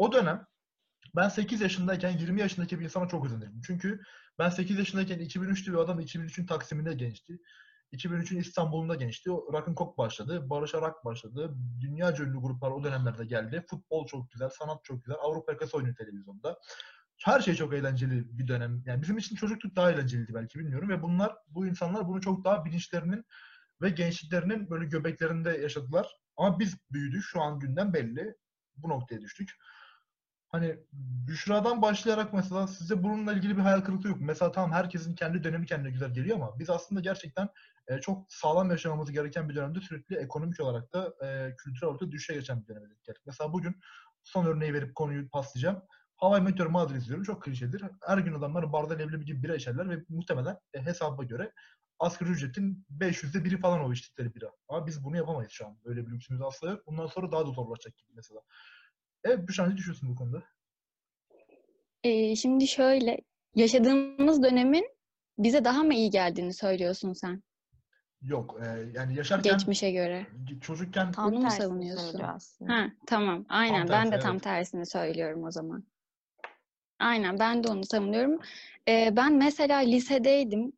o 0.00 0.12
dönem 0.12 0.46
ben 1.16 1.28
8 1.28 1.60
yaşındayken 1.60 2.18
20 2.18 2.40
yaşındaki 2.40 2.80
bir 2.80 2.84
insana 2.84 3.08
çok 3.08 3.26
özenirdim. 3.26 3.60
Çünkü 3.66 4.00
ben 4.38 4.48
8 4.48 4.78
yaşındayken 4.78 5.18
2003'lü 5.18 5.72
bir 5.72 5.78
adam 5.78 6.00
2003'ün 6.00 6.46
Taksim'inde 6.46 6.94
gençti. 6.94 7.38
2003'ün 7.92 8.38
İstanbul'unda 8.38 8.94
gençti. 8.94 9.30
O 9.30 9.52
Rock'n'Coke 9.52 9.98
başladı. 9.98 10.50
Barış 10.50 10.74
Arak 10.74 11.04
başladı. 11.04 11.54
Dünyaca 11.80 12.24
ünlü 12.24 12.38
gruplar 12.38 12.70
o 12.70 12.84
dönemlerde 12.84 13.24
geldi. 13.24 13.64
Futbol 13.70 14.06
çok 14.06 14.30
güzel, 14.30 14.48
sanat 14.48 14.84
çok 14.84 15.04
güzel. 15.04 15.16
Avrupa 15.20 15.52
yakası 15.52 15.76
oynuyor 15.76 15.96
televizyonda. 15.96 16.58
Her 17.24 17.40
şey 17.40 17.54
çok 17.54 17.74
eğlenceli 17.74 18.38
bir 18.38 18.48
dönem. 18.48 18.82
Yani 18.86 19.02
bizim 19.02 19.18
için 19.18 19.36
çocukluk 19.36 19.76
daha 19.76 19.90
eğlenceliydi 19.90 20.34
belki 20.34 20.58
bilmiyorum. 20.58 20.88
Ve 20.88 21.02
bunlar, 21.02 21.36
bu 21.48 21.66
insanlar 21.66 22.08
bunu 22.08 22.20
çok 22.20 22.44
daha 22.44 22.64
bilinçlerinin 22.64 23.24
ve 23.82 23.90
gençliklerinin 23.90 24.70
böyle 24.70 24.84
göbeklerinde 24.84 25.50
yaşadılar. 25.50 26.16
Ama 26.36 26.58
biz 26.58 26.76
büyüdük. 26.90 27.24
Şu 27.24 27.40
an 27.40 27.58
günden 27.58 27.92
belli. 27.92 28.34
Bu 28.76 28.88
noktaya 28.88 29.20
düştük. 29.20 29.50
Hani 30.52 30.76
Büşra'dan 31.28 31.82
başlayarak 31.82 32.32
mesela 32.32 32.66
size 32.66 33.02
bununla 33.02 33.32
ilgili 33.32 33.56
bir 33.56 33.62
hayal 33.62 33.80
kırıklığı 33.80 34.08
yok. 34.08 34.18
Mesela 34.20 34.52
tamam 34.52 34.72
herkesin 34.72 35.14
kendi 35.14 35.44
dönemi 35.44 35.66
kendine 35.66 35.90
güzel 35.90 36.14
geliyor 36.14 36.36
ama 36.36 36.58
biz 36.58 36.70
aslında 36.70 37.00
gerçekten 37.00 37.48
e, 37.88 38.00
çok 38.00 38.32
sağlam 38.32 38.70
yaşamamız 38.70 39.12
gereken 39.12 39.48
bir 39.48 39.54
dönemde 39.54 39.80
sürekli 39.80 40.16
ekonomik 40.16 40.60
olarak 40.60 40.92
da 40.92 41.14
e, 41.26 41.56
kültürel 41.56 41.88
olarak 41.88 42.00
da 42.00 42.10
düşüşe 42.12 42.34
geçen 42.34 42.62
bir 42.62 42.68
döneme 42.68 42.86
geldik. 43.04 43.22
Mesela 43.26 43.52
bugün 43.52 43.80
son 44.24 44.46
örneği 44.46 44.74
verip 44.74 44.94
konuyu 44.94 45.28
paslayacağım. 45.28 45.82
Hawaii 46.16 46.42
Meteor 46.42 46.66
Mother 46.66 46.94
izliyorum. 46.94 47.24
Çok 47.24 47.42
klişedir. 47.42 47.82
Her 48.06 48.18
gün 48.18 48.34
adamlar 48.34 48.72
barda 48.72 48.94
leblebi 48.94 49.24
gibi 49.24 49.42
bira 49.42 49.54
içerler 49.56 49.90
ve 49.90 50.04
muhtemelen 50.08 50.58
e, 50.74 50.82
hesaba 50.82 51.24
göre 51.24 51.52
asgari 51.98 52.30
ücretin 52.30 52.86
500'de 52.90 53.44
biri 53.44 53.58
falan 53.60 53.80
o 53.84 53.92
içtikleri 53.92 54.34
bira. 54.34 54.50
Ama 54.68 54.86
biz 54.86 55.04
bunu 55.04 55.16
yapamayız 55.16 55.52
şu 55.52 55.66
an. 55.66 55.78
Böyle 55.84 56.06
bir 56.06 56.12
lüksümüz 56.12 56.42
asla 56.42 56.70
yok. 56.70 56.86
Bundan 56.86 57.06
sonra 57.06 57.32
daha 57.32 57.46
da 57.46 57.50
zorlaşacak 57.50 57.96
gibi 57.96 58.10
mesela. 58.14 58.40
Evet 59.24 59.48
Büşra 59.48 59.66
ne 59.66 59.76
düşünüyorsun 59.76 60.10
bu 60.10 60.14
konuda? 60.14 60.42
Ee, 62.04 62.36
şimdi 62.36 62.66
şöyle, 62.66 63.20
yaşadığımız 63.54 64.42
dönemin 64.42 64.88
bize 65.38 65.64
daha 65.64 65.82
mı 65.82 65.94
iyi 65.94 66.10
geldiğini 66.10 66.54
söylüyorsun 66.54 67.12
sen 67.12 67.42
Yok. 68.22 68.60
e, 68.62 68.90
yani 68.94 69.14
yaşarken 69.14 69.52
geçmişe 69.52 69.90
göre? 69.90 70.26
çocukken 70.60 71.12
Tam 71.12 71.30
Bunu 71.30 71.38
mu 71.38 71.42
tersini 71.42 71.62
savunuyorsun? 71.62 72.20
Ha, 72.66 72.90
tamam. 73.06 73.46
Aynen. 73.48 73.86
Tam 73.86 73.88
ben 73.88 74.06
de 74.06 74.10
tersi, 74.10 74.22
tam 74.22 74.34
evet. 74.34 74.42
tersini 74.44 74.86
söylüyorum 74.86 75.44
o 75.44 75.50
zaman. 75.50 75.84
Aynen. 76.98 77.38
Ben 77.38 77.64
de 77.64 77.68
onu 77.68 77.84
savunuyorum. 77.84 78.40
Ee, 78.88 79.12
ben 79.16 79.34
mesela 79.34 79.78
lisedeydim. 79.78 80.72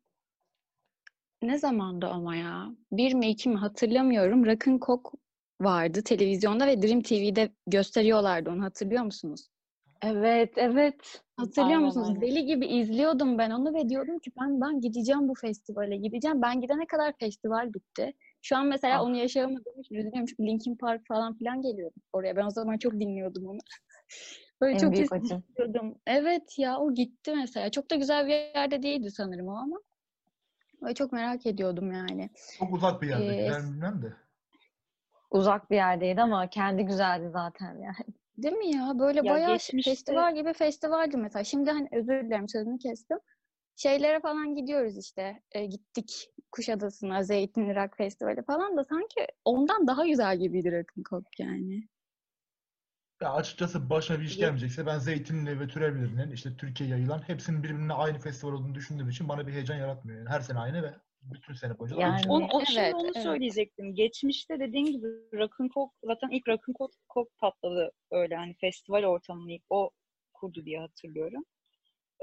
Ne 1.41 1.57
zamandı 1.57 2.07
ama 2.07 2.35
ya? 2.35 2.67
Bir 2.91 3.13
mi 3.13 3.29
iki 3.29 3.49
mi 3.49 3.57
hatırlamıyorum. 3.57 4.45
Rock'n 4.45 4.79
Coke 4.81 5.09
vardı 5.61 6.01
televizyonda 6.01 6.67
ve 6.67 6.81
Dream 6.81 7.01
TV'de 7.01 7.49
gösteriyorlardı 7.67 8.49
onu 8.49 8.63
hatırlıyor 8.63 9.03
musunuz? 9.03 9.47
Evet, 10.03 10.53
evet. 10.57 11.21
Hatırlıyor 11.37 11.77
Aynen, 11.77 11.85
musunuz? 11.85 12.21
Deli 12.21 12.45
gibi 12.45 12.65
izliyordum 12.65 13.37
ben 13.37 13.51
onu 13.51 13.73
ve 13.73 13.89
diyordum 13.89 14.19
ki 14.19 14.31
ben 14.41 14.61
ben 14.61 14.81
gideceğim 14.81 15.27
bu 15.27 15.33
festivale 15.41 15.97
gideceğim. 15.97 16.41
Ben 16.41 16.61
gidene 16.61 16.85
kadar 16.87 17.13
festival 17.19 17.73
bitti. 17.73 18.13
Şu 18.41 18.57
an 18.57 18.67
mesela 18.67 18.99
Ah. 18.99 19.03
onu 19.03 19.15
yaşayamadığım 19.15 19.79
için 19.79 19.95
üzülüyorum 19.95 20.25
çünkü 20.25 20.43
Linkin 20.43 20.75
Park 20.75 21.07
falan 21.07 21.37
filan 21.37 21.61
geliyordu 21.61 21.95
oraya. 22.13 22.35
Ben 22.35 22.45
o 22.45 22.49
zaman 22.49 22.77
çok 22.77 22.93
dinliyordum 22.93 23.47
onu. 23.47 23.57
Böyle 24.61 24.73
En 24.75 24.77
çok 24.77 24.99
istiyordum. 24.99 25.95
Evet 26.07 26.59
ya 26.59 26.77
o 26.77 26.93
gitti 26.93 27.33
mesela. 27.35 27.71
Çok 27.71 27.91
da 27.91 27.95
güzel 27.95 28.25
bir 28.27 28.31
yerde 28.31 28.83
değildi 28.83 29.11
sanırım 29.11 29.47
o 29.47 29.55
ama. 29.55 29.77
Böyle 30.81 30.93
çok 30.93 31.11
merak 31.11 31.45
ediyordum 31.45 31.91
yani. 31.91 32.29
çok 32.59 32.73
uzak 32.73 33.01
bir 33.01 33.09
yerde. 33.09 33.45
Ee, 33.45 33.49
bilmem 33.49 34.01
de. 34.01 34.13
Uzak 35.33 35.71
bir 35.71 35.75
yerdeydi 35.75 36.21
ama 36.21 36.49
kendi 36.49 36.83
güzeldi 36.85 37.29
zaten 37.29 37.77
yani. 37.77 38.13
Değil 38.37 38.55
mi 38.55 38.75
ya? 38.75 38.91
Böyle 38.99 39.19
Ya 39.23 39.33
bayağı 39.33 39.51
geçmişte- 39.53 39.91
festival 39.91 40.35
gibi 40.35 40.53
festivaldi 40.53 41.17
mesela. 41.17 41.43
Şimdi 41.43 41.71
hani 41.71 41.87
özür 41.91 42.23
dilerim 42.23 42.49
sözünü 42.49 42.77
kestim. 42.79 43.17
Şeylere 43.75 44.19
falan 44.19 44.55
gidiyoruz 44.55 44.97
işte. 44.97 45.41
E, 45.51 45.65
gittik 45.65 46.29
Kuşadası'na, 46.51 47.23
Zeytinli 47.23 47.75
Rock 47.75 47.97
Festivali 47.97 48.43
falan 48.43 48.77
da 48.77 48.83
sanki 48.83 49.27
ondan 49.45 49.87
daha 49.87 50.07
güzel 50.07 50.37
gibiydi 50.37 50.71
Rock'n'Coke 50.71 51.43
yani. 51.43 51.87
Ya 53.21 53.33
açıkçası 53.33 53.89
başına 53.89 54.19
bir 54.19 54.25
iş 54.25 54.37
Ye- 54.37 54.39
gelmeyecekse 54.39 54.85
ben 54.85 54.99
Zeytinli 54.99 55.59
ve 55.59 55.67
Türevli'nin 55.67 56.31
işte 56.31 56.57
Türkiye'ye 56.57 56.95
yayılan 56.95 57.19
hepsinin 57.27 57.63
birbirine 57.63 57.93
aynı 57.93 58.19
festival 58.19 58.53
olduğunu 58.53 58.75
düşündüğüm 58.75 59.09
için 59.09 59.29
bana 59.29 59.47
bir 59.47 59.53
heyecan 59.53 59.75
yaratmıyor. 59.75 60.17
Yani 60.19 60.29
her 60.29 60.39
sene 60.41 60.59
aynı 60.59 60.83
ve 60.83 60.93
bütün 61.23 61.53
sene 61.53 61.79
boyunca 61.79 62.01
Yani- 62.01 62.21
o, 62.29 62.65
şimdi 62.65 62.79
Evet, 62.79 62.93
onu 62.95 63.11
evet. 63.15 63.23
söyleyecektim. 63.23 63.95
Geçmişte 63.95 64.59
dediğin 64.59 64.85
gibi 64.85 65.07
Rock'n'Coke 65.33 65.93
zaten 66.03 66.29
ilk 66.29 66.47
Rock'n'Coke 66.47 67.29
patladı 67.39 67.91
öyle 68.11 68.35
hani 68.35 68.53
festival 68.53 69.03
ortamını 69.03 69.51
ilk 69.51 69.63
o 69.69 69.89
kurdu 70.33 70.65
diye 70.65 70.79
hatırlıyorum. 70.79 71.45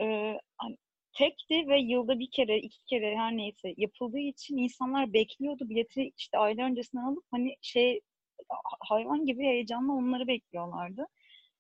Ee, 0.00 0.38
hani 0.58 0.76
tekti 1.12 1.68
ve 1.68 1.80
yılda 1.80 2.18
bir 2.18 2.30
kere 2.30 2.58
iki 2.58 2.84
kere 2.84 3.16
her 3.16 3.36
neyse 3.36 3.74
yapıldığı 3.76 4.18
için 4.18 4.56
insanlar 4.56 5.12
bekliyordu 5.12 5.68
bileti 5.68 6.12
işte 6.16 6.38
aylar 6.38 6.64
öncesinden 6.64 7.02
alıp 7.04 7.24
hani 7.30 7.56
şey 7.60 8.00
ha- 8.48 8.76
hayvan 8.88 9.26
gibi 9.26 9.42
heyecanla 9.44 9.92
onları 9.92 10.26
bekliyorlardı. 10.26 11.06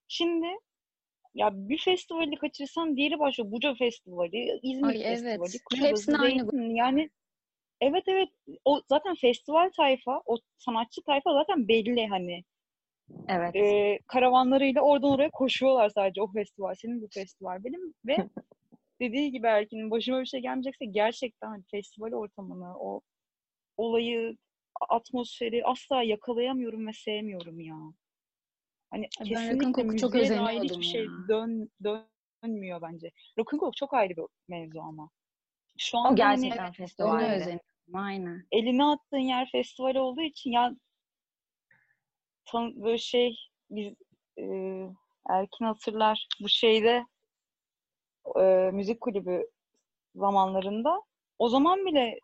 Şimdi 0.08 0.46
ya 1.34 1.50
bir 1.52 1.78
festivali 1.78 2.36
kaçırırsan 2.36 2.96
diğeri 2.96 3.18
başlıyor. 3.18 3.52
Buca 3.52 3.74
Festivali, 3.74 4.60
İzmir 4.62 4.88
Ay, 4.88 5.02
evet. 5.04 5.08
Festivali, 5.20 5.52
Ve 5.52 5.58
Kuşadası, 5.64 5.90
hepsine 5.90 6.16
aynı. 6.16 6.74
Yani 6.76 7.10
evet 7.80 8.04
evet 8.06 8.28
o 8.64 8.82
zaten 8.88 9.14
festival 9.14 9.70
tayfa, 9.76 10.22
o 10.26 10.36
sanatçı 10.58 11.02
tayfa 11.02 11.32
zaten 11.32 11.68
belli 11.68 12.06
hani. 12.06 12.44
Evet. 13.28 13.56
Ee, 13.56 13.98
karavanlarıyla 14.06 14.82
oradan 14.82 15.10
oraya 15.10 15.30
koşuyorlar 15.30 15.88
sadece 15.88 16.22
o 16.22 16.32
festival 16.32 16.74
senin 16.74 17.02
bu 17.02 17.08
festival 17.14 17.64
benim 17.64 17.94
ve 18.06 18.16
dediği 19.00 19.32
gibi 19.32 19.46
Erkin'in 19.46 19.90
başıma 19.90 20.20
bir 20.20 20.26
şey 20.26 20.40
gelmeyecekse 20.40 20.84
gerçekten 20.84 21.48
hani 21.48 21.62
festival 21.70 22.12
ortamını 22.12 22.78
o 22.78 23.00
olayı 23.76 24.36
atmosferi 24.88 25.64
asla 25.64 26.02
yakalayamıyorum 26.02 26.86
ve 26.86 26.92
sevmiyorum 26.92 27.60
ya. 27.60 27.76
Hani 28.90 29.08
Ben 29.20 29.26
kesinlikle 29.26 29.66
Rock'n'Coke'u 29.66 29.98
çok 29.98 30.12
dair 30.12 30.62
hiçbir 30.62 30.84
şey 30.84 31.06
dön, 31.28 31.70
dönmüyor 31.84 32.82
bence. 32.82 33.10
Rock'n'Coke 33.38 33.76
çok 33.76 33.94
ayrı 33.94 34.16
bir 34.16 34.24
mevzu 34.48 34.80
ama. 34.80 35.10
Şu 35.78 35.98
O 35.98 36.00
anda 36.00 36.26
hani 36.26 36.40
gerçekten 36.42 36.72
festivaldi. 36.72 37.24
özeniyorum. 37.24 37.60
Aynen. 37.94 38.46
eline 38.52 38.84
attığın 38.84 39.18
yer 39.18 39.48
festival 39.52 39.94
olduğu 39.94 40.20
için 40.20 40.50
ya 40.50 40.72
tan 42.44 42.82
böyle 42.82 42.98
şey 42.98 43.36
biz 43.70 43.94
e, 44.38 44.44
Erkin 45.28 45.64
hatırlar 45.64 46.28
bu 46.40 46.48
şeyde 46.48 47.04
e, 48.40 48.70
müzik 48.72 49.00
kulübü 49.00 49.42
zamanlarında 50.14 51.02
o 51.38 51.48
zaman 51.48 51.86
bile 51.86 52.18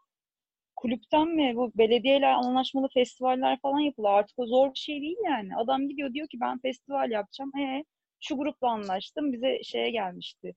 kulüpten 0.77 1.29
mi 1.29 1.57
bu 1.57 1.73
belediyeler 1.75 2.33
anlaşmalı 2.33 2.89
festivaller 2.95 3.59
falan 3.61 3.79
yapılıyor. 3.79 4.15
Artık 4.15 4.39
o 4.39 4.47
zor 4.47 4.71
bir 4.75 4.79
şey 4.79 5.01
değil 5.01 5.17
yani. 5.25 5.57
Adam 5.57 5.89
gidiyor 5.89 6.13
diyor 6.15 6.29
ki 6.29 6.39
ben 6.41 6.59
festival 6.59 7.11
yapacağım. 7.11 7.57
E 7.57 7.85
şu 8.21 8.37
grupla 8.37 8.71
anlaştım. 8.71 9.33
Bize 9.33 9.63
şeye 9.63 9.91
gelmişti. 9.91 10.55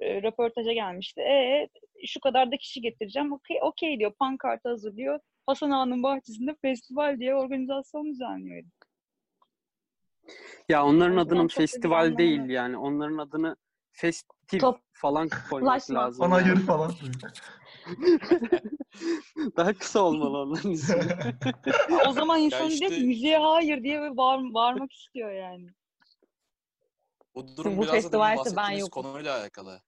E, 0.00 0.22
röportaja 0.22 0.72
gelmişti. 0.72 1.20
E 1.20 1.68
şu 2.06 2.20
kadar 2.20 2.52
da 2.52 2.56
kişi 2.56 2.80
getireceğim. 2.80 3.32
Okey 3.32 3.58
okey 3.62 3.98
diyor. 3.98 4.12
Pankartı 4.12 4.68
hazırlıyor. 4.68 5.20
Hasan 5.46 5.70
Ağa'nın 5.70 6.02
bahçesinde 6.02 6.56
festival 6.62 7.18
diye 7.18 7.34
organizasyon 7.34 8.06
düzenliyor. 8.10 8.64
Ya 10.68 10.84
onların 10.84 11.16
O 11.16 11.20
yüzden 11.20 11.34
adının 11.34 11.48
festival 11.48 12.16
değil 12.18 12.40
yok. 12.40 12.50
yani. 12.50 12.76
Onların 12.78 13.18
adını 13.18 13.56
festif 13.92 14.60
Top- 14.60 14.80
falan 14.92 15.28
koymak 15.50 15.90
lazım. 15.90 16.20
Bana 16.20 16.40
yani. 16.40 16.48
yürü 16.48 16.60
falan. 16.60 16.92
Daha 19.56 19.72
kısa 19.72 20.00
olmalı 20.00 20.38
onların 20.38 20.70
ismi. 20.70 21.04
O 22.08 22.12
zaman 22.12 22.40
insan 22.40 22.68
işte- 22.70 22.88
diyor 22.88 23.00
ki 23.00 23.06
müziğe 23.06 23.38
hayır 23.38 23.82
diye 23.82 24.16
bağır, 24.16 24.54
bağırmak 24.54 24.92
istiyor 24.92 25.32
yani. 25.32 25.66
Bu 27.34 27.56
durum 27.56 27.76
bu 27.76 27.82
biraz 27.82 28.12
da 28.12 28.56
ben 28.56 28.70
yokum. 28.70 29.02
konuyla 29.02 29.40
alakalı. 29.40 29.80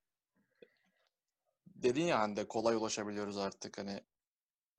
Dedin 1.85 2.03
ya 2.03 2.19
Hande 2.19 2.47
kolay 2.47 2.75
ulaşabiliyoruz 2.75 3.37
artık 3.37 3.77
hani 3.77 3.99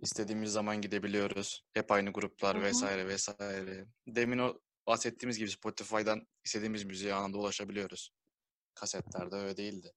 istediğimiz 0.01 0.53
zaman 0.53 0.81
gidebiliyoruz. 0.81 1.65
Hep 1.75 1.93
aynı 1.93 2.11
gruplar 2.11 2.57
Hı 2.57 2.61
hı. 2.61 2.65
vesaire 2.65 3.09
vesaire. 3.09 3.87
Demin 4.07 4.39
o 4.39 4.61
bahsettiğimiz 4.87 5.39
gibi 5.39 5.51
Spotify'dan 5.51 6.27
istediğimiz 6.45 6.85
müziğe 6.85 7.15
anında 7.15 7.39
ulaşabiliyoruz. 7.39 8.11
Kasetlerde 8.75 9.37
öyle 9.37 9.57
değildi. 9.57 9.93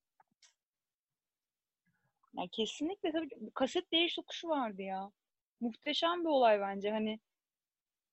Ya 2.34 2.44
kesinlikle 2.52 3.12
tabii 3.12 3.28
kaset 3.54 3.92
değiş 3.92 4.14
tokuşu 4.14 4.48
vardı 4.48 4.82
ya. 4.82 5.12
Muhteşem 5.60 6.20
bir 6.20 6.28
olay 6.28 6.60
bence. 6.60 6.90
Hani 6.90 7.20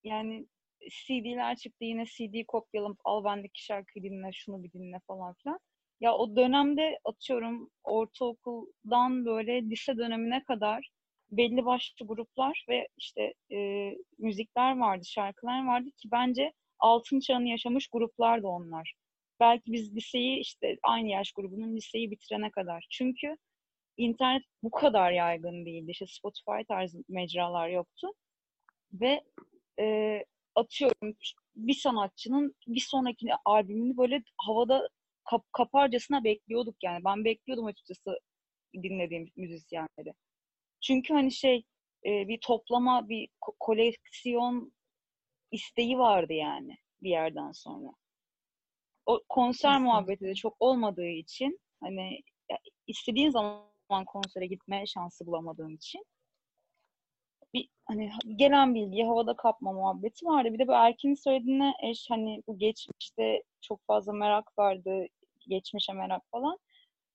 yani 0.03 0.47
CD'ler 0.89 1.55
çıktı 1.55 1.83
yine 1.83 2.05
CD 2.05 2.45
kopyalayıp 2.47 2.99
al 3.03 3.23
bendeki 3.23 3.63
şarkıyı 3.63 4.03
dinle, 4.03 4.31
şunu 4.33 4.63
bir 4.63 4.71
dinle 4.71 4.99
falan 5.07 5.33
filan. 5.33 5.59
Ya 6.01 6.13
o 6.15 6.35
dönemde 6.35 6.99
atıyorum 7.05 7.69
ortaokuldan 7.83 9.25
böyle 9.25 9.61
lise 9.69 9.97
dönemine 9.97 10.43
kadar 10.43 10.89
belli 11.31 11.65
başlı 11.65 12.07
gruplar 12.07 12.65
ve 12.69 12.87
işte 12.97 13.33
e, 13.51 13.91
müzikler 14.17 14.77
vardı, 14.77 15.05
şarkılar 15.05 15.67
vardı 15.67 15.89
ki 15.97 16.09
bence 16.11 16.53
altın 16.79 17.19
çağını 17.19 17.47
yaşamış 17.47 17.87
gruplar 17.87 18.43
da 18.43 18.47
onlar. 18.47 18.93
Belki 19.39 19.71
biz 19.71 19.95
liseyi 19.95 20.39
işte 20.39 20.77
aynı 20.83 21.09
yaş 21.09 21.31
grubunun 21.31 21.75
liseyi 21.75 22.11
bitirene 22.11 22.51
kadar. 22.51 22.87
Çünkü 22.89 23.37
internet 23.97 24.43
bu 24.63 24.71
kadar 24.71 25.11
yaygın 25.11 25.65
değildi. 25.65 25.91
İşte 25.91 26.05
Spotify 26.07 26.63
tarzı 26.67 26.97
mecralar 27.09 27.69
yoktu. 27.69 28.07
Ve 28.93 29.21
e, 29.79 30.25
atıyorum 30.55 31.15
bir 31.55 31.73
sanatçının 31.73 32.55
bir 32.67 32.79
sonraki 32.79 33.27
albümünü 33.45 33.97
böyle 33.97 34.23
havada 34.37 34.89
kap- 35.29 35.53
kaparcasına 35.53 36.23
bekliyorduk 36.23 36.75
yani. 36.83 37.03
Ben 37.05 37.25
bekliyordum 37.25 37.65
açıkçası 37.65 38.19
dinlediğim 38.83 39.31
müzisyenleri. 39.35 40.13
Çünkü 40.81 41.13
hani 41.13 41.31
şey 41.31 41.63
e, 42.05 42.27
bir 42.27 42.39
toplama, 42.41 43.09
bir 43.09 43.27
ko- 43.41 43.55
koleksiyon 43.59 44.73
isteği 45.51 45.97
vardı 45.97 46.33
yani 46.33 46.77
bir 47.03 47.09
yerden 47.09 47.51
sonra. 47.51 47.91
O 49.05 49.23
konser 49.29 49.71
Kesinlikle. 49.71 49.85
muhabbeti 49.85 50.25
de 50.25 50.35
çok 50.35 50.55
olmadığı 50.59 51.07
için 51.07 51.59
hani 51.81 52.21
istediğin 52.87 53.29
zaman 53.29 54.05
konsere 54.05 54.47
gitme 54.47 54.85
şansı 54.85 55.25
bulamadığım 55.25 55.75
için 55.75 56.05
bir 57.53 57.69
hani 57.85 58.11
gelen 58.35 58.75
bilgiyi 58.75 59.05
havada 59.05 59.35
kapma 59.35 59.71
muhabbeti 59.73 60.25
vardı. 60.25 60.53
Bir 60.53 60.59
de 60.59 60.67
bu 60.67 60.71
Erkin'in 60.73 61.13
söylediğine 61.23 61.73
eş 61.83 62.05
hani 62.09 62.43
bu 62.47 62.59
geçmişte 62.59 63.43
çok 63.61 63.85
fazla 63.87 64.13
merak 64.13 64.57
vardı. 64.59 65.05
Geçmişe 65.47 65.93
merak 65.93 66.23
falan. 66.31 66.57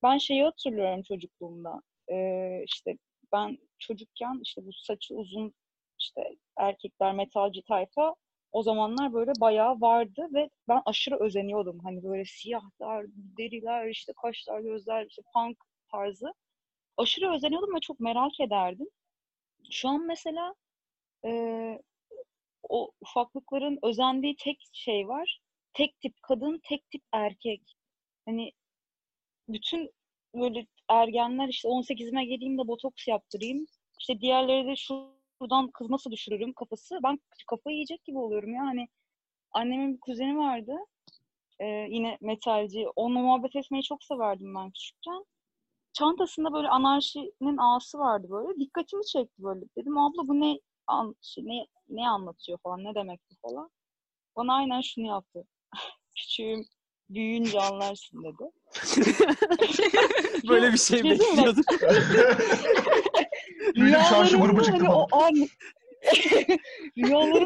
Ben 0.02 0.18
şeyi 0.18 0.44
hatırlıyorum 0.44 1.02
çocukluğumda. 1.02 1.82
Ee, 2.12 2.64
işte 2.66 2.98
ben 3.32 3.58
çocukken 3.78 4.40
işte 4.42 4.66
bu 4.66 4.72
saçı 4.72 5.14
uzun 5.14 5.54
işte 6.00 6.36
erkekler 6.56 7.14
metalci 7.14 7.62
tayfa 7.62 8.14
o 8.52 8.62
zamanlar 8.62 9.12
böyle 9.12 9.32
bayağı 9.40 9.80
vardı 9.80 10.28
ve 10.34 10.50
ben 10.68 10.82
aşırı 10.86 11.16
özeniyordum. 11.20 11.80
Hani 11.84 12.02
böyle 12.04 12.24
siyahlar, 12.24 13.06
deriler, 13.38 13.88
işte 13.88 14.12
kaşlar, 14.22 14.60
gözler, 14.60 15.06
işte 15.06 15.22
punk 15.34 15.56
tarzı. 15.92 16.34
Aşırı 16.96 17.34
özeniyordum 17.34 17.74
ve 17.76 17.80
çok 17.80 18.00
merak 18.00 18.40
ederdim. 18.40 18.86
Şu 19.70 19.88
an 19.88 20.06
mesela 20.06 20.54
eee, 21.24 21.82
o 22.68 22.90
ufaklıkların 23.00 23.78
özendiği 23.82 24.36
tek 24.36 24.58
şey 24.72 25.08
var. 25.08 25.40
Tek 25.72 26.00
tip 26.00 26.14
kadın, 26.22 26.60
tek 26.68 26.90
tip 26.90 27.02
erkek. 27.12 27.62
Hani 28.26 28.52
bütün 29.48 29.90
böyle 30.35 30.66
ergenler 30.88 31.48
işte 31.48 31.68
18'ime 31.68 32.24
geleyim 32.24 32.58
de 32.58 32.68
botoks 32.68 33.08
yaptırayım. 33.08 33.66
İşte 34.00 34.20
diğerleri 34.20 34.66
de 34.66 34.76
şuradan 34.76 35.70
kız 35.70 35.90
nasıl 35.90 36.11
düşürürüm 36.11 36.52
kafası. 36.52 36.98
Ben 37.02 37.20
kafayı 37.46 37.76
yiyecek 37.76 38.04
gibi 38.04 38.18
oluyorum 38.18 38.54
ya. 38.54 38.62
Hani 38.62 38.88
annemin 39.52 39.94
bir 39.94 40.00
kuzeni 40.00 40.38
vardı. 40.38 40.72
Ee, 41.61 41.66
yine 41.66 42.18
metalci. 42.20 42.88
Onunla 42.96 43.20
muhabbet 43.20 43.56
etmeyi 43.56 43.82
çok 43.82 44.04
severdim 44.04 44.54
ben 44.54 44.70
küçükken. 44.70 45.24
Çantasında 45.92 46.52
böyle 46.52 46.68
anarşinin 46.68 47.56
ağası 47.58 47.98
vardı 47.98 48.26
böyle. 48.30 48.61
Dikkatimi 48.61 49.06
çekti 49.06 49.42
böyle. 49.42 49.61
Dedim 49.78 49.98
abla 49.98 50.28
bu 50.28 50.40
ne 50.40 50.61
an, 50.87 51.16
şey, 51.22 51.44
ne, 51.46 51.66
ne 51.88 52.08
anlatıyor 52.08 52.58
falan, 52.58 52.85
ne 52.85 52.94
demek 52.94 53.20
bu 53.30 53.48
falan. 53.48 53.70
Bana 54.37 54.54
aynen 54.54 54.80
şunu 54.80 55.06
yaptı. 55.06 55.44
Küçüğüm, 56.16 56.64
büyüyünce 57.14 57.61
anlarsın 57.61 58.25
dedi. 58.25 58.51
Böyle 60.48 60.72
bir 60.72 60.79
şey 60.79 61.05
bekliyordum. 61.05 61.64
Duydum 63.75 64.01
çarşı 64.11 64.37
grubu 64.37 64.62
çıktı 64.62 64.85
hani 64.85 64.94
o 64.94 65.07
falan. 65.09 65.27
an 65.27 65.35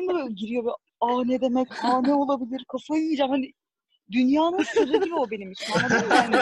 böyle 0.09 0.33
giriyor 0.35 0.65
böyle 0.65 0.77
aa 1.01 1.25
ne 1.25 1.41
demek 1.41 1.69
aa 1.85 2.01
ne 2.01 2.15
olabilir 2.15 2.65
kafayı 2.69 3.03
yiyeceğim 3.03 3.31
hani 3.33 3.53
dünyanın 4.13 4.63
sırrı 4.63 5.05
gibi 5.05 5.15
o 5.15 5.31
benim 5.31 5.53
için. 5.53 5.73
Anladın 5.73 6.09
mı? 6.09 6.15
Yani, 6.15 6.37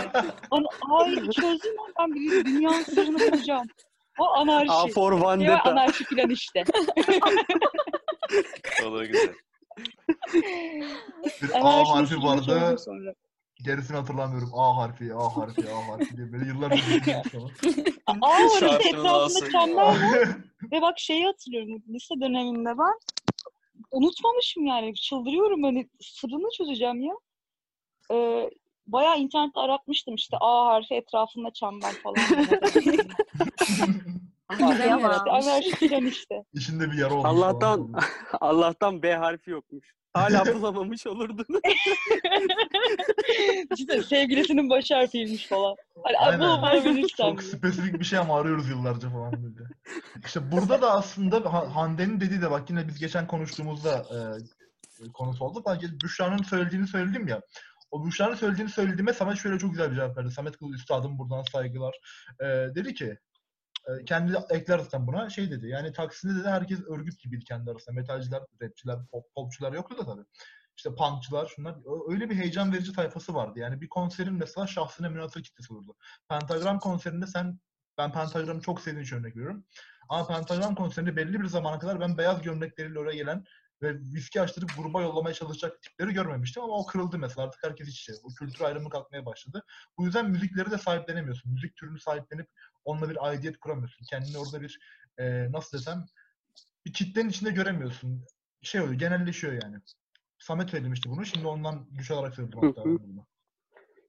ay 0.91 1.31
çözdüm 1.31 1.73
ben 1.99 2.15
bir 2.15 2.45
dünyanın 2.45 2.83
sırrını 2.83 3.33
bulacağım. 3.33 3.67
O 4.19 4.29
anarşi. 4.29 4.73
A 4.73 4.87
for 4.87 5.13
Vendetta. 5.23 5.71
anarşi 5.71 6.05
plan 6.05 6.31
işte. 6.31 6.65
O 8.87 8.93
da 8.93 9.05
güzel. 9.05 9.35
Bir 11.43 11.51
A 11.55 11.89
harfi 11.89 12.17
vardı. 12.23 12.77
Gerisini 13.65 13.97
hatırlamıyorum. 13.97 14.51
A 14.55 14.77
harfi, 14.77 15.15
A 15.15 15.37
harfi, 15.37 15.63
A 15.71 15.89
harfi 15.89 16.17
diye 16.17 16.33
böyle 16.33 16.47
yıllar 16.47 16.71
önce 16.71 16.83
işte 16.99 17.23
Şarkının 18.61 18.99
etrafında 18.99 19.51
çember 19.51 19.83
var. 19.83 19.97
Ve 20.73 20.83
bak 20.83 20.99
şeyi 20.99 21.25
hatırlıyorum 21.25 21.83
lise 21.89 22.15
döneminde 22.21 22.79
ben 22.79 22.99
unutmamışım 23.91 24.67
yani 24.67 24.95
çıldırıyorum 24.95 25.63
hani 25.63 25.89
sırrını 26.01 26.49
çözeceğim 26.57 27.03
ya. 27.03 27.15
Ee, 28.13 28.51
bayağı 28.87 29.19
internette 29.19 29.61
aratmıştım 29.61 30.15
işte 30.15 30.37
A 30.41 30.67
harfi 30.67 30.95
etrafında 30.95 31.53
çember 31.53 31.93
falan. 31.93 32.17
Güzel 34.51 34.95
Ama- 34.95 35.01
yaratmış. 35.01 35.47
Anarşi 35.47 35.71
plan 35.71 36.07
işte. 36.07 36.45
İçinde 36.53 36.93
bir 36.93 36.99
yara 36.99 37.15
olmuş. 37.15 37.27
Allah'tan. 37.27 37.95
Allah'tan 38.41 39.03
B 39.03 39.15
harfi 39.15 39.51
yokmuş. 39.51 39.95
Hala 40.14 40.55
bulamamış 40.55 41.07
olurdun. 41.07 41.46
İşte 43.77 44.03
sevgilisinin 44.03 44.70
baş 44.70 44.90
harfiymiş 44.90 45.46
falan. 45.46 45.77
Hani 46.03 46.16
Aynen. 46.16 47.03
bu. 47.03 47.09
Çok 47.09 47.42
spesifik 47.42 48.00
bir 48.00 48.05
şey 48.05 48.18
ama 48.18 48.40
arıyoruz 48.40 48.68
yıllarca 48.68 49.11
falan 49.11 49.33
böyle. 49.33 49.68
İşte 50.27 50.53
burada 50.53 50.83
da 50.83 50.90
aslında 50.92 51.53
Ha- 51.53 51.74
Hande'nin 51.77 52.20
dediği 52.20 52.42
de 52.42 52.50
bak 52.50 52.70
yine 52.70 52.88
biz 52.88 52.98
geçen 52.98 53.27
konuştuğumuzda 53.27 53.90
e, 53.98 54.18
konusu 55.12 55.44
oldu. 55.44 55.62
Ben 55.66 55.81
Büşra'nın 56.05 56.42
söylediğini 56.42 56.87
söyledim 56.87 57.29
ya. 57.29 57.40
O 57.90 58.07
Büşra'nın 58.07 58.35
söylediğini 58.35 58.70
söylediğime 58.70 59.12
Samet 59.12 59.38
şöyle 59.38 59.59
çok 59.59 59.70
güzel 59.70 59.90
bir 59.90 59.96
cevap 59.96 60.16
verdi. 60.16 60.31
Samet 60.31 60.57
Kıl 60.57 60.72
Üstadım 60.72 61.18
buradan 61.18 61.42
saygılar. 61.53 61.94
E, 62.40 62.44
dedi 62.46 62.94
ki 62.94 63.18
kendi 64.07 64.37
ekler 64.51 64.79
zaten 64.79 65.07
buna 65.07 65.31
şey 65.31 65.51
dedi. 65.51 65.68
Yani 65.68 65.92
Taksim'de 65.92 66.40
dedi 66.40 66.49
herkes 66.49 66.81
örgüt 66.81 67.20
gibiydi 67.20 67.44
kendi 67.44 67.70
arasında. 67.70 67.94
Metalciler, 67.94 68.42
rapçiler, 68.62 68.99
pop, 69.12 69.35
popçular 69.35 69.73
yoktu 69.73 69.99
da 69.99 70.05
tabii. 70.05 70.25
İşte 70.77 70.94
punkçılar 70.94 71.47
şunlar 71.47 71.77
öyle 72.12 72.31
bir 72.31 72.37
heyecan 72.37 72.73
verici 72.73 72.92
tayfası 72.92 73.35
vardı. 73.35 73.59
Yani 73.59 73.81
bir 73.81 73.88
konserin 73.88 74.35
mesela 74.35 74.66
şahsına 74.66 75.09
münasır 75.09 75.42
kitlesi 75.42 75.73
olurdu. 75.73 75.97
Pentagram 76.29 76.79
konserinde 76.79 77.27
sen 77.27 77.59
ben 77.99 78.12
Pentagram'ı 78.12 78.61
çok 78.61 78.81
sevdiğim 78.81 79.03
için 79.03 79.16
örnek 79.16 79.37
veriyorum. 79.37 79.64
Ama 80.09 80.27
Pentagram 80.27 80.75
konserinde 80.75 81.16
belli 81.16 81.40
bir 81.40 81.47
zamana 81.47 81.79
kadar 81.79 82.01
ben 82.01 82.18
beyaz 82.18 82.42
gömlekleriyle 82.42 82.99
oraya 82.99 83.16
gelen 83.16 83.44
ve 83.85 83.94
viski 84.14 84.40
açtırıp 84.40 84.70
gruba 84.77 85.03
yollamaya 85.03 85.35
çalışacak 85.35 85.83
tipleri 85.83 86.12
görmemiştim 86.12 86.62
ama 86.62 86.73
o 86.79 86.87
kırıldı 86.87 87.18
mesela. 87.18 87.47
Artık 87.47 87.64
herkes 87.64 87.88
iç 87.88 88.01
içe. 88.01 88.12
O 88.23 88.29
kültür 88.29 88.64
ayrımı 88.64 88.90
kalkmaya 88.90 89.27
başladı. 89.27 89.64
Bu 89.99 90.05
yüzden 90.05 90.31
müzikleri 90.31 90.70
de 90.70 90.79
sahiplenemiyorsun. 90.79 91.53
Müzik 91.53 91.77
türünü 91.77 91.99
sahiplenip 91.99 92.49
onunla 92.85 93.11
bir 93.11 93.27
aidiyet 93.27 93.59
kuramıyorsun. 93.59 94.07
Kendini 94.11 94.38
orada 94.38 94.61
bir 94.61 94.79
e, 95.18 95.53
nasıl 95.53 95.79
desem 95.79 96.05
bir 96.87 96.92
kitlenin 96.92 97.29
içinde 97.29 97.51
göremiyorsun. 97.51 98.25
Şey 98.62 98.81
oluyor, 98.81 98.99
genelleşiyor 98.99 99.53
yani. 99.62 99.77
Samet 100.38 100.70
söylemişti 100.70 101.11
bunu. 101.11 101.27
Şimdi 101.27 101.47
ondan 101.47 101.87
güç 101.90 102.11
alarak 102.11 102.35
söyledim 102.35 102.59
hatta. 102.62 102.83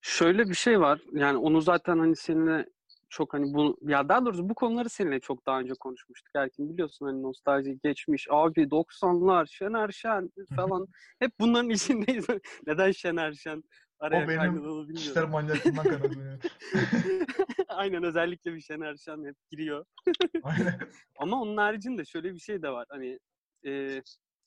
Şöyle 0.02 0.50
bir 0.50 0.54
şey 0.54 0.80
var. 0.80 1.02
Yani 1.14 1.38
onu 1.38 1.62
zaten 1.62 2.00
hani 2.00 2.16
seninle 2.16 2.66
çok 3.10 3.34
hani 3.34 3.54
bu 3.54 3.78
ya 3.82 4.10
daha 4.10 4.26
doğrusu 4.26 4.50
bu 4.50 4.56
konuları 4.56 4.90
seninle 4.90 5.20
çok 5.20 5.46
daha 5.46 5.60
önce 5.60 5.74
konuşmuştuk. 5.80 6.36
Erkin 6.36 6.70
biliyorsun 6.70 7.06
hani 7.06 7.24
nostalji 7.24 7.80
geçmiş. 7.84 8.28
Abi 8.30 8.62
90'lar 8.62 9.46
Şener 9.46 9.92
Şen 9.92 10.30
falan. 10.56 10.88
Hep 11.20 11.32
bunların 11.40 11.70
içindeyiz. 12.10 12.26
Neden 12.68 12.92
Şener 12.92 13.34
Şen 13.34 13.64
araya 14.00 14.26
O 14.26 14.28
benim 14.28 14.56
bilmiyorum. 14.90 15.32
manyaklığımdan 15.32 15.84
kaynaklanıyor. 15.84 16.40
Aynen 17.68 18.04
özellikle 18.04 18.54
bir 18.54 18.62
Şener 18.62 18.96
Şen 18.98 19.26
hep 19.26 19.36
giriyor. 19.52 19.86
Aynen. 20.44 20.80
Ama 21.20 21.42
onun 21.42 21.58
haricinde 21.58 22.06
şöyle 22.06 22.34
bir 22.34 22.40
şey 22.40 22.62
de 22.62 22.70
var. 22.70 22.86
Hani 22.90 23.20
e, 23.66 23.72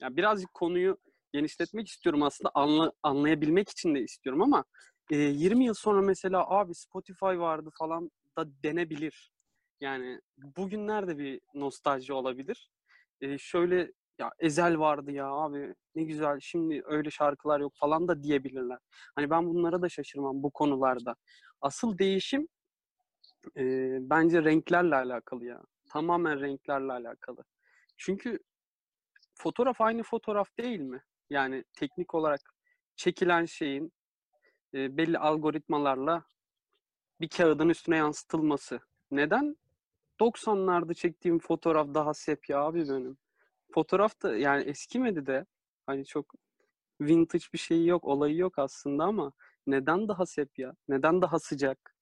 ya 0.01 0.17
birazcık 0.17 0.55
konuyu 0.55 0.99
genişletmek 1.33 1.89
istiyorum 1.89 2.23
aslında 2.23 2.51
anla, 2.55 2.93
anlayabilmek 3.03 3.69
için 3.69 3.95
de 3.95 4.01
istiyorum 4.01 4.43
ama 4.43 4.65
e, 5.11 5.17
20 5.17 5.65
yıl 5.65 5.75
sonra 5.75 6.03
mesela 6.03 6.51
abi 6.51 6.75
Spotify 6.75 7.25
vardı 7.25 7.71
falan 7.79 8.11
da 8.39 8.63
denebilir. 8.63 9.33
Yani 9.81 10.21
bugünlerde 10.37 11.19
bir 11.19 11.41
nostalji 11.55 12.13
olabilir. 12.13 12.71
E, 13.21 13.39
şöyle 13.39 13.93
ya 14.19 14.31
Ezel 14.39 14.79
vardı 14.79 15.13
ya 15.13 15.27
abi 15.27 15.75
ne 15.95 16.05
güzel 16.05 16.41
şimdi 16.41 16.83
öyle 16.85 17.11
şarkılar 17.11 17.61
yok 17.61 17.73
falan 17.77 18.09
da 18.09 18.23
diyebilirler. 18.23 18.79
Hani 19.15 19.31
ben 19.31 19.47
bunlara 19.47 19.83
da 19.83 19.89
şaşırmam 19.89 20.43
bu 20.43 20.51
konularda. 20.51 21.15
Asıl 21.61 21.99
değişim 21.99 22.49
e, 23.57 23.63
bence 24.01 24.45
renklerle 24.45 24.95
alakalı 24.97 25.45
ya. 25.45 25.63
Tamamen 25.91 26.41
renklerle 26.41 26.93
alakalı. 26.93 27.45
Çünkü 27.97 28.39
fotoğraf 29.35 29.81
aynı 29.81 30.03
fotoğraf 30.03 30.59
değil 30.59 30.81
mi? 30.81 31.03
Yani 31.31 31.65
teknik 31.73 32.15
olarak 32.15 32.41
çekilen 32.97 33.45
şeyin 33.45 33.93
e, 34.75 34.97
belli 34.97 35.19
algoritmalarla 35.19 36.25
bir 37.21 37.29
kağıdın 37.29 37.69
üstüne 37.69 37.97
yansıtılması. 37.97 38.81
Neden? 39.11 39.57
90'larda 40.21 40.95
çektiğim 40.95 41.39
fotoğraf 41.39 41.95
daha 41.95 42.15
sepya 42.15 42.61
abi 42.61 42.89
benim. 42.89 43.19
Fotoğraf 43.75 44.23
da 44.23 44.37
yani 44.37 44.65
eskimedi 44.65 45.27
de 45.27 45.47
hani 45.87 46.05
çok 46.05 46.35
vintage 47.01 47.45
bir 47.53 47.59
şeyi 47.59 47.87
yok, 47.87 48.05
olayı 48.05 48.37
yok 48.37 48.59
aslında 48.59 49.05
ama 49.05 49.33
neden 49.67 50.09
daha 50.09 50.27
sepya? 50.27 50.73
Neden 50.89 51.23
daha 51.23 51.39
sıcak? 51.39 51.95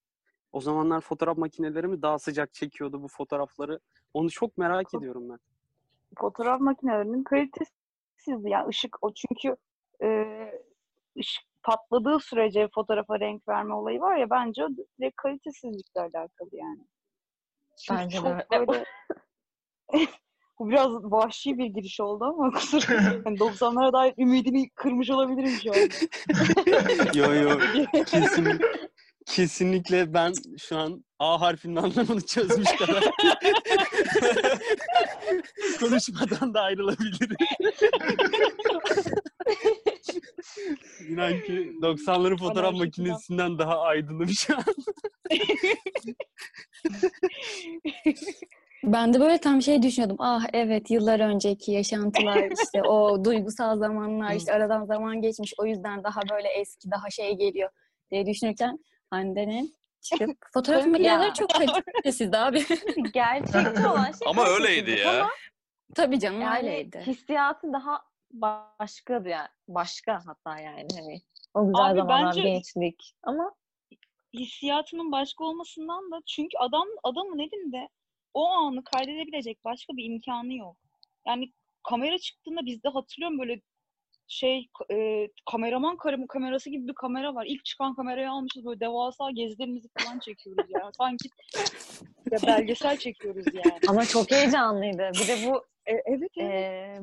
O 0.52 0.60
zamanlar 0.60 1.00
fotoğraf 1.00 1.38
makineleri 1.38 1.88
mi 1.88 2.02
daha 2.02 2.18
sıcak 2.18 2.54
çekiyordu 2.54 3.02
bu 3.02 3.08
fotoğrafları? 3.08 3.80
Onu 4.14 4.30
çok 4.30 4.58
merak 4.58 4.94
ediyorum 4.94 5.28
ben. 5.28 5.38
fotoğraf 6.18 6.60
makinelerinin 6.60 7.24
kalitesizdi. 7.24 8.50
Yani 8.50 8.68
ışık 8.68 9.04
o 9.04 9.12
çünkü 9.14 9.56
e, 10.02 10.26
ışık 11.18 11.44
patladığı 11.66 12.20
sürece 12.20 12.68
fotoğrafa 12.74 13.20
renk 13.20 13.48
verme 13.48 13.74
olayı 13.74 14.00
var 14.00 14.16
ya 14.16 14.30
bence 14.30 14.64
o 14.64 14.68
direkt 14.68 15.16
kalitesizlikle 15.16 16.00
alakalı 16.00 16.50
yani. 16.52 16.86
Çünkü 17.86 18.00
Bence 18.00 18.18
de 18.18 18.22
çok 18.22 18.60
öyle. 18.60 18.66
böyle 18.68 18.84
bu 20.58 20.68
biraz 20.68 20.90
vahşi 20.90 21.58
bir 21.58 21.66
giriş 21.66 22.00
oldu 22.00 22.24
ama 22.24 22.50
kusura 22.54 22.94
yani 23.02 23.38
90'lara 23.38 23.92
dair 23.92 24.14
ümidini 24.18 24.70
kırmış 24.70 25.10
olabilirim 25.10 25.58
şu 25.62 25.70
anda. 25.70 25.84
yo 27.18 27.32
yo 27.34 27.58
kesin 28.06 28.60
kesinlikle 29.26 30.14
ben 30.14 30.32
şu 30.58 30.76
an 30.76 31.04
A 31.18 31.40
harfinin 31.40 31.76
anlamını 31.76 32.26
çözmüş 32.26 32.76
kadar 32.76 33.04
konuşmadan 35.80 36.54
da 36.54 36.60
ayrılabilirim. 36.60 37.36
İnan 41.08 41.42
ki 41.42 41.72
90'ların 41.82 42.38
fotoğraf 42.38 42.74
makinesinden 42.74 43.58
daha 43.58 43.80
aydınım 43.80 44.28
şu 44.28 44.56
an. 44.56 44.64
Ben 48.84 49.14
de 49.14 49.20
böyle 49.20 49.38
tam 49.38 49.62
şey 49.62 49.82
düşünüyordum. 49.82 50.16
Ah 50.18 50.46
evet 50.52 50.90
yıllar 50.90 51.20
önceki 51.20 51.72
yaşantılar 51.72 52.50
işte 52.62 52.82
o 52.82 53.24
duygusal 53.24 53.78
zamanlar 53.78 54.34
işte 54.34 54.52
aradan 54.52 54.84
zaman 54.84 55.22
geçmiş 55.22 55.54
o 55.58 55.66
yüzden 55.66 56.04
daha 56.04 56.20
böyle 56.30 56.48
eski 56.48 56.90
daha 56.90 57.10
şey 57.10 57.36
geliyor 57.36 57.70
diye 58.10 58.26
düşünürken 58.26 58.78
Hande'nin 59.10 59.74
çıkıp 60.00 60.36
fotoğraf 60.52 60.86
makineleri 60.86 61.34
çok 61.34 61.50
kalitesizdi 61.50 62.38
abi. 62.38 62.64
Gerçekçi 63.14 63.86
olan 63.86 64.04
şey 64.04 64.26
Ama 64.26 64.46
öyleydi 64.46 64.90
ya. 64.90 65.20
Ama 65.20 65.30
Tabii 65.94 66.20
canım 66.20 66.40
yani 66.40 66.58
öyleydi. 66.58 67.02
hissiyatı 67.06 67.72
daha 67.72 68.02
başkadı 68.32 69.28
yani. 69.28 69.48
Başka 69.68 70.20
hatta 70.26 70.60
yani 70.60 70.86
hani. 70.94 71.20
O 71.54 71.66
güzel 71.66 71.90
Abi 71.90 71.98
zamanlar, 71.98 72.26
bence- 72.36 72.42
gençlik. 72.42 73.14
Ama 73.22 73.54
hissiyatının 74.34 75.12
başka 75.12 75.44
olmasından 75.44 76.10
da 76.10 76.22
çünkü 76.26 76.58
adam 76.58 76.86
adamın 77.02 77.38
elinde 77.38 77.88
o 78.34 78.48
anı 78.48 78.84
kaydedebilecek 78.84 79.64
başka 79.64 79.96
bir 79.96 80.04
imkanı 80.04 80.54
yok. 80.54 80.76
Yani 81.26 81.52
kamera 81.82 82.18
çıktığında 82.18 82.66
bizde 82.66 82.88
hatırlıyorum 82.88 83.38
böyle 83.38 83.60
şey 84.28 84.68
e, 84.92 85.28
kameraman 85.50 85.96
karım 85.96 86.26
kamerası 86.26 86.70
gibi 86.70 86.88
bir 86.88 86.94
kamera 86.94 87.34
var. 87.34 87.46
İlk 87.48 87.64
çıkan 87.64 87.94
kamerayı 87.94 88.30
almışız 88.30 88.64
böyle 88.64 88.80
devasa 88.80 89.30
gezilerimizi 89.30 89.88
falan 89.98 90.18
çekiyoruz 90.18 90.70
ya. 90.70 90.90
Sanki 90.98 91.28
ya 92.32 92.38
belgesel 92.46 92.96
çekiyoruz 92.96 93.46
yani. 93.54 93.80
ama 93.88 94.04
çok 94.04 94.30
heyecanlıydı. 94.30 95.10
Bir 95.12 95.28
de 95.28 95.36
bu 95.46 95.64
E, 95.86 95.92
evet 95.92 96.30
evet. 96.36 96.52
Ee, 96.52 97.00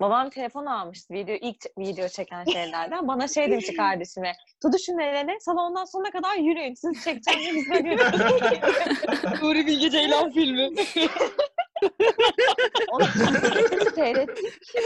babam 0.00 0.30
telefon 0.30 0.66
almıştı 0.66 1.14
video 1.14 1.34
ilk 1.34 1.64
video 1.78 2.08
çeken 2.08 2.44
şeylerden. 2.44 3.08
Bana 3.08 3.28
şey 3.28 3.50
demişti 3.50 3.76
kardeşime. 3.76 4.32
Tutuşun 4.62 4.98
elini 4.98 5.40
salondan 5.40 5.84
sonuna 5.84 6.10
kadar 6.10 6.36
yürüyün. 6.36 6.74
Siz 6.74 7.04
çekeceğiniz 7.04 7.56
biz 7.56 7.80
yürüyoruz." 7.80 8.20
Nuri 9.42 9.66
Bilge 9.66 9.90
Ceylan 9.90 10.30
filmi. 10.30 10.70
Onu 12.92 13.04
sürekli 13.04 13.90
seyrettik 13.90 14.62
ki. 14.62 14.80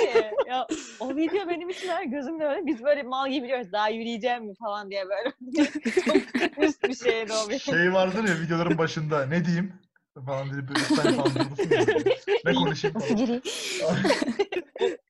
Ya, 0.47 0.67
o 1.01 1.17
video 1.17 1.49
benim 1.49 1.69
için 1.69 1.89
her 1.89 2.05
gözümde 2.05 2.45
öyle. 2.45 2.67
Biz 2.67 2.85
böyle 2.85 3.03
mal 3.03 3.31
gibi 3.31 3.45
biliyoruz. 3.45 3.73
Daha 3.73 3.89
yürüyeceğim 3.89 4.45
mi 4.45 4.55
falan 4.55 4.91
diye 4.91 5.05
böyle. 5.09 5.33
Çok 6.05 6.65
üst 6.65 6.83
bir 6.83 6.95
şeydi 6.95 7.33
o 7.33 7.49
benim. 7.49 7.61
Şey 7.61 7.93
vardır 7.93 8.29
ya 8.29 8.35
videoların 8.41 8.79
başında 8.79 9.27
ne 9.27 9.45
diyeyim 9.45 9.73
falan 10.25 10.51
diye 10.51 10.69
böyle 10.69 10.81
sen 10.81 11.17
falan. 11.17 11.33
Ne 12.45 12.55
konuşayım 12.55 12.97
Nasıl 12.97 13.17
gireyim? 13.17 13.43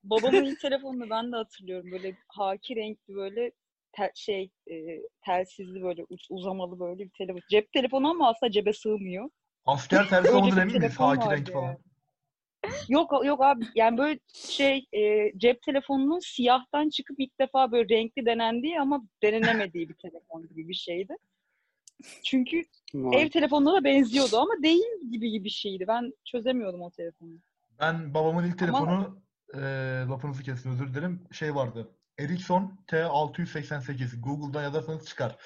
Babamın 0.05 0.45
ilk 0.45 0.61
telefonunu 0.61 1.11
ben 1.11 1.33
de 1.33 1.37
hatırlıyorum. 1.37 1.91
Böyle 1.93 2.17
haki 2.29 2.77
renkli 2.77 3.15
böyle 3.15 3.53
tel- 3.93 4.13
şey 4.15 4.51
e, 4.71 4.77
telsizli 5.25 5.83
böyle 5.83 6.05
uzamalı 6.31 6.81
böyle 6.81 7.05
bir 7.05 7.11
telefon. 7.19 7.41
Cep 7.51 7.73
telefonu 7.73 8.11
ama 8.11 8.29
aslında 8.29 8.53
cebe 8.53 8.73
sığmıyor. 8.73 9.31
Asker 9.67 10.07
Öyle 10.13 10.31
olduğunu 10.31 10.61
emin 10.61 10.79
miyiz? 10.79 10.97
Haki 10.97 11.21
vardı 11.21 11.35
renk 11.37 11.53
falan. 11.53 11.65
yani. 11.67 11.79
Yok 12.89 13.13
yok 13.25 13.43
abi 13.45 13.65
yani 13.75 13.99
böyle 13.99 14.19
şey 14.35 14.87
e, 14.93 15.33
cep 15.39 15.63
telefonunun 15.63 16.19
siyahtan 16.19 16.89
çıkıp 16.89 17.21
ilk 17.21 17.41
defa 17.41 17.73
böyle 17.73 17.95
renkli 17.95 18.27
denendiği 18.27 18.81
ama 18.81 19.03
denenemediği 19.23 19.89
bir 19.89 19.95
telefon 19.95 20.49
gibi 20.49 20.69
bir 20.69 20.75
şeydi. 20.75 21.13
Çünkü 22.25 22.65
Vay. 22.95 23.23
ev 23.23 23.31
telefonuna 23.31 23.73
da 23.75 23.85
benziyordu 23.85 24.39
ama 24.39 24.53
değil 24.63 25.11
gibi 25.11 25.45
bir 25.45 25.51
şeydi. 25.51 25.85
Ben 25.89 26.13
çözemiyordum 26.25 26.83
o 26.83 26.91
telefonu. 26.91 27.31
Ben 27.81 28.15
babamın 28.15 28.45
ilk 28.47 28.63
Ama- 28.63 28.71
telefonu 28.79 29.21
eee 29.55 29.61
lafınızı 30.09 30.43
kestim 30.43 30.73
özür 30.73 30.95
dilerim. 30.95 31.25
Şey 31.33 31.55
vardı. 31.55 31.91
Ericsson 32.19 32.79
T688. 32.87 34.21
Google'dan 34.21 34.63
yazarsanız 34.63 35.07
çıkar. 35.07 35.37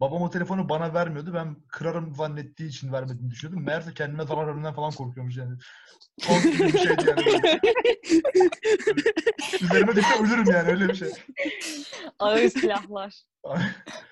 Babam 0.00 0.22
o 0.22 0.30
telefonu 0.30 0.68
bana 0.68 0.94
vermiyordu. 0.94 1.34
Ben 1.34 1.56
kırarım 1.68 2.14
zannettiği 2.14 2.68
için 2.68 2.92
vermediğini 2.92 3.30
düşünüyordum. 3.30 3.64
Meğerse 3.66 3.94
kendime 3.94 4.24
zarar 4.26 4.46
vermeden 4.46 4.74
falan 4.74 4.90
korkuyormuş 4.92 5.36
yani. 5.36 5.58
Gibi 6.42 6.72
bir 6.72 6.78
şeydi 6.78 7.04
yani. 7.08 7.22
Üzerime 9.62 9.96
düşse 9.96 10.22
ölürüm 10.22 10.50
yani 10.50 10.68
öyle 10.70 10.88
bir 10.88 10.94
şey. 10.94 11.08
Ağır 12.18 12.48
silahlar. 12.48 13.14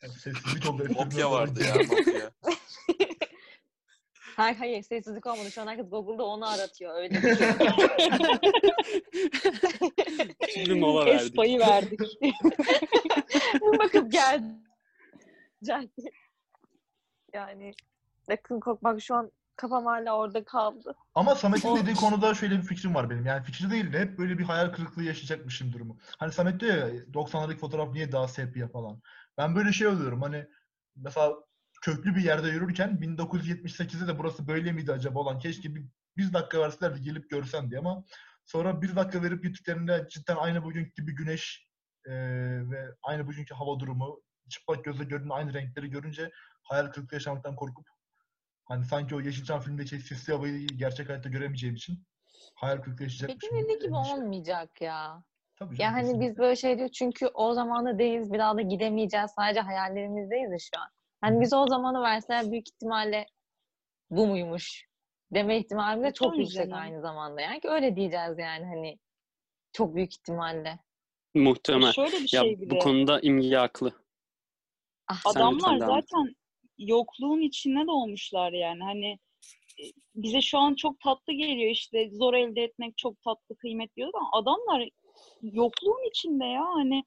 Sessizlik 0.00 0.70
oldu. 0.70 0.86
Nokia 0.94 1.30
vardı 1.30 1.60
ya 1.64 1.74
Nokia. 1.74 2.30
Hayır 4.36 4.56
hayır 4.56 4.82
sessizlik 4.82 5.26
olmadı. 5.26 5.50
Şu 5.50 5.62
an 5.62 5.66
herkes 5.66 5.90
Google'da 5.90 6.24
onu 6.24 6.48
aratıyor. 6.48 6.94
Öyle 6.94 7.14
bir 7.14 7.36
şey. 7.36 7.46
Bir 10.66 10.80
mola 10.80 11.06
verdik. 11.06 11.20
Espa'yı 11.22 11.58
verdik. 11.58 12.00
Bakıp 13.78 14.12
geldi. 14.12 14.54
Yani 17.32 17.74
yakın 18.28 18.60
kok 18.60 18.84
bak 18.84 19.02
şu 19.02 19.14
an 19.14 19.32
kafam 19.56 19.86
hala 19.86 20.16
orada 20.18 20.44
kaldı. 20.44 20.94
Ama 21.14 21.34
Samet'in 21.34 21.76
dediği 21.76 21.94
konuda 21.94 22.34
şöyle 22.34 22.56
bir 22.56 22.62
fikrim 22.62 22.94
var 22.94 23.10
benim. 23.10 23.26
Yani 23.26 23.44
fikri 23.44 23.70
değil 23.70 23.92
de 23.92 23.98
hep 23.98 24.18
böyle 24.18 24.38
bir 24.38 24.44
hayal 24.44 24.72
kırıklığı 24.72 25.02
yaşayacakmışım 25.02 25.72
durumu. 25.72 25.98
Hani 26.18 26.32
Samet 26.32 26.60
diyor 26.60 26.74
ya 26.76 26.88
90'lardaki 26.88 27.56
fotoğraf 27.56 27.92
niye 27.92 28.12
daha 28.12 28.28
sepya 28.28 28.68
falan. 28.68 29.00
Ben 29.38 29.54
böyle 29.56 29.72
şey 29.72 29.86
oluyorum 29.86 30.22
hani 30.22 30.46
mesela 30.96 31.34
köklü 31.82 32.16
bir 32.16 32.24
yerde 32.24 32.48
yürürken 32.48 33.00
1978'de 33.00 34.08
de 34.08 34.18
burası 34.18 34.48
böyle 34.48 34.72
miydi 34.72 34.92
acaba 34.92 35.18
olan 35.18 35.38
keşke 35.38 35.74
bir, 35.74 35.84
bir 36.16 36.32
dakika 36.32 36.60
verseler 36.60 36.94
de 36.94 36.98
gelip 36.98 37.30
görsem 37.30 37.70
diye 37.70 37.80
ama 37.80 38.04
sonra 38.44 38.82
bir 38.82 38.96
dakika 38.96 39.22
verip 39.22 39.42
gittiklerinde 39.42 40.06
cidden 40.10 40.36
aynı 40.36 40.64
bugünkü 40.64 40.92
gibi 40.94 41.14
güneş 41.14 41.68
eee, 42.06 42.70
ve 42.70 42.88
aynı 43.02 43.26
bugünkü 43.26 43.54
hava 43.54 43.80
durumu 43.80 44.22
çıplak 44.48 44.84
gözle 44.84 45.04
görünen 45.04 45.30
aynı 45.30 45.54
renkleri 45.54 45.90
görünce 45.90 46.30
hayal 46.62 46.86
kırıklığı 46.86 47.16
yaşamaktan 47.16 47.56
korkup 47.56 47.86
Hani 48.64 48.84
sanki 48.84 49.14
o 49.14 49.20
Yeşilçam 49.20 49.60
filmindeki 49.60 50.00
sisli 50.00 50.32
havayı 50.32 50.66
gerçek 50.66 51.08
hayatta 51.08 51.28
göremeyeceğim 51.28 51.74
için 51.76 52.06
hayal 52.54 52.76
kırıklığı 52.82 53.02
yaşayacakmışım. 53.04 53.50
Peki 53.58 53.64
dediği 53.64 53.78
gibi 53.86 53.94
olmayacak 53.96 54.80
ya. 54.80 55.24
Tabii 55.58 55.74
Ya 55.74 55.78
canım, 55.78 55.94
hani 55.94 56.20
biz 56.20 56.38
böyle 56.38 56.56
şey 56.56 56.78
diyor 56.78 56.88
çünkü 56.88 57.26
o 57.26 57.52
zamanda 57.54 57.98
değiliz 57.98 58.32
bir 58.32 58.38
daha 58.38 58.56
da 58.56 58.62
gidemeyeceğiz 58.62 59.30
sadece 59.30 59.60
hayallerimizdeyiz 59.60 60.52
ya 60.52 60.58
şu 60.58 60.80
an. 60.82 60.88
Hani 61.20 61.40
biz 61.40 61.52
o 61.52 61.66
zamanı 61.66 62.02
verseler 62.02 62.50
büyük 62.50 62.68
ihtimalle 62.68 63.26
bu 64.10 64.26
muymuş 64.26 64.86
deme 65.30 65.58
ihtimalimiz 65.58 66.04
de 66.10 66.14
çok 66.14 66.32
Tabii 66.32 66.40
yüksek 66.40 66.64
canım. 66.64 66.78
aynı 66.82 67.00
zamanda. 67.00 67.40
Yani 67.40 67.60
ki 67.60 67.68
öyle 67.68 67.96
diyeceğiz 67.96 68.38
yani 68.38 68.64
hani 68.64 68.98
çok 69.72 69.94
büyük 69.94 70.14
ihtimalle. 70.14 70.78
Muhtemel. 71.34 71.92
Şöyle 71.92 72.16
bir 72.16 72.30
Ya 72.32 72.40
şey 72.42 72.60
bir 72.60 72.70
bu 72.70 72.74
de. 72.74 72.78
konuda 72.78 73.20
imge 73.20 73.56
haklı. 73.56 73.92
Ah, 75.08 75.22
Adamlar 75.26 75.78
zaten 75.78 76.34
yokluğun 76.78 77.40
içinde 77.40 77.86
doğmuşlar 77.86 78.52
yani. 78.52 78.82
Hani 78.82 79.10
e, 79.80 79.84
bize 80.14 80.40
şu 80.40 80.58
an 80.58 80.74
çok 80.74 81.00
tatlı 81.00 81.32
geliyor 81.32 81.70
işte 81.70 82.10
zor 82.12 82.34
elde 82.34 82.62
etmek 82.62 82.98
çok 82.98 83.22
tatlı 83.22 83.56
kıymet 83.56 83.96
diyor 83.96 84.10
ama 84.14 84.30
adamlar 84.32 84.88
yokluğun 85.42 86.08
içinde 86.10 86.44
ya 86.44 86.64
hani 86.74 87.04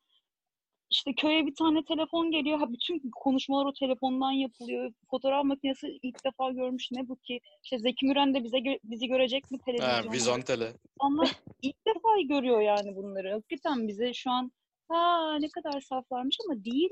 işte 0.89 1.13
köye 1.13 1.45
bir 1.45 1.55
tane 1.55 1.85
telefon 1.85 2.31
geliyor. 2.31 2.59
Ha 2.59 2.71
bütün 2.71 3.11
konuşmalar 3.15 3.65
o 3.65 3.73
telefondan 3.73 4.31
yapılıyor. 4.31 4.91
Fotoğraf 5.09 5.45
makinesi 5.45 5.99
ilk 6.01 6.25
defa 6.25 6.51
görmüş 6.51 6.91
ne 6.91 7.07
bu 7.07 7.15
ki? 7.15 7.39
İşte 7.63 7.79
Zeki 7.79 8.05
Müren 8.05 8.33
de 8.33 8.43
bize 8.43 8.57
gö- 8.57 8.79
bizi 8.83 9.07
görecek 9.07 9.51
mi 9.51 9.57
Ha, 9.57 9.65
televizyonda? 9.65 10.11
Vizontele. 10.11 10.73
İnsanlar 11.01 11.31
ilk 11.61 11.85
defa 11.87 12.21
görüyor 12.29 12.61
yani 12.61 12.95
bunları. 12.95 13.31
Hakikaten 13.31 13.87
bize 13.87 14.13
şu 14.13 14.31
an 14.31 14.51
ha 14.87 15.37
ne 15.39 15.49
kadar 15.49 15.81
saflarmış 15.81 16.37
ama 16.47 16.65
değil. 16.65 16.89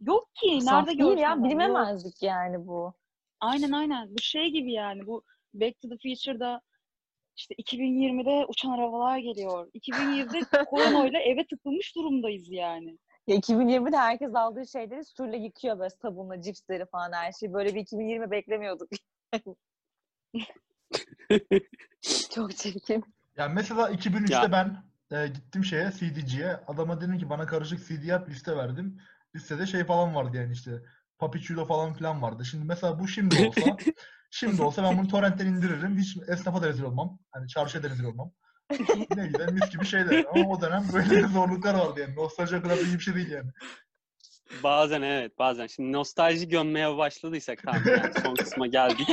Yok 0.00 0.28
ki. 0.34 0.60
Saf 0.60 0.86
Nerede 0.86 1.02
değil 1.04 1.18
ya 1.18 1.44
bilememezdik 1.44 2.22
yani 2.22 2.66
bu. 2.66 2.92
Aynen 3.40 3.72
aynen. 3.72 4.08
Bu 4.14 4.22
şey 4.22 4.50
gibi 4.50 4.72
yani. 4.72 5.06
Bu 5.06 5.22
Back 5.54 5.80
to 5.80 5.88
the 5.88 5.96
Future'da 5.96 6.60
işte 7.36 7.54
2020'de 7.54 8.46
uçan 8.46 8.70
arabalar 8.70 9.18
geliyor. 9.18 9.68
2020'de 9.74 10.64
koronayla 10.70 11.20
eve 11.20 11.46
tıkılmış 11.46 11.96
durumdayız 11.96 12.48
yani. 12.50 12.98
Ya 13.26 13.36
2020'de 13.36 13.96
herkes 13.96 14.34
aldığı 14.34 14.66
şeyleri 14.66 15.04
suyla 15.04 15.38
yıkıyor 15.38 15.78
böyle 15.78 15.90
sabunla, 15.90 16.42
cipsleri 16.42 16.86
falan 16.86 17.12
her 17.12 17.32
şeyi. 17.32 17.52
Böyle 17.52 17.74
bir 17.74 17.80
2020 17.80 18.30
beklemiyorduk. 18.30 18.88
Çok 22.34 22.56
çirkin. 22.56 23.04
Yani 23.36 23.54
mesela 23.54 23.90
2003'te 23.90 24.34
Ya. 24.34 24.52
ben 24.52 24.84
e, 25.16 25.26
gittim 25.26 25.64
şeye 25.64 25.90
CD'ciye. 25.90 26.56
Adama 26.66 27.00
dedim 27.00 27.18
ki 27.18 27.30
bana 27.30 27.46
karışık 27.46 27.86
CD 27.88 28.04
yap 28.04 28.28
liste 28.28 28.56
verdim. 28.56 29.00
Listede 29.36 29.66
şey 29.66 29.84
falan 29.84 30.14
vardı 30.14 30.36
yani 30.36 30.52
işte 30.52 30.70
Papichulo 31.18 31.64
falan 31.64 31.94
filan 31.94 32.22
vardı. 32.22 32.44
Şimdi 32.44 32.64
mesela 32.64 32.98
bu 32.98 33.08
şimdi 33.08 33.46
olsa 33.46 33.76
şimdi 34.34 34.62
olsa 34.62 34.82
ben 34.82 34.98
bunu 34.98 35.08
torrentten 35.08 35.46
indiririm. 35.46 35.98
Hiç 35.98 36.16
esnafa 36.28 36.62
da 36.62 36.68
rezil 36.68 36.82
olmam. 36.82 37.18
Hani 37.32 37.48
çarşıya 37.48 37.82
da 37.82 37.90
rezil 37.90 38.04
olmam. 38.04 38.32
ne 39.16 39.26
güzel 39.26 39.52
mis 39.52 39.70
gibi 39.70 39.86
şeyler. 39.86 40.24
Ama 40.34 40.48
o 40.50 40.60
dönem 40.60 40.84
böyle 40.92 41.26
zorluklar 41.32 41.74
vardı 41.74 42.00
yani. 42.00 42.16
Nostalji 42.16 42.62
kadar 42.62 42.76
da 42.76 42.80
iyi 42.82 42.94
bir 42.94 43.00
şey 43.00 43.14
değil 43.14 43.30
yani. 43.30 43.50
Bazen 44.62 45.02
evet 45.02 45.38
bazen. 45.38 45.66
Şimdi 45.66 45.92
nostalji 45.92 46.48
gömmeye 46.48 46.96
başladıysak 46.96 47.62
tamam 47.62 47.82
yani 47.86 48.12
son 48.24 48.34
kısma 48.34 48.66
geldik. 48.66 49.08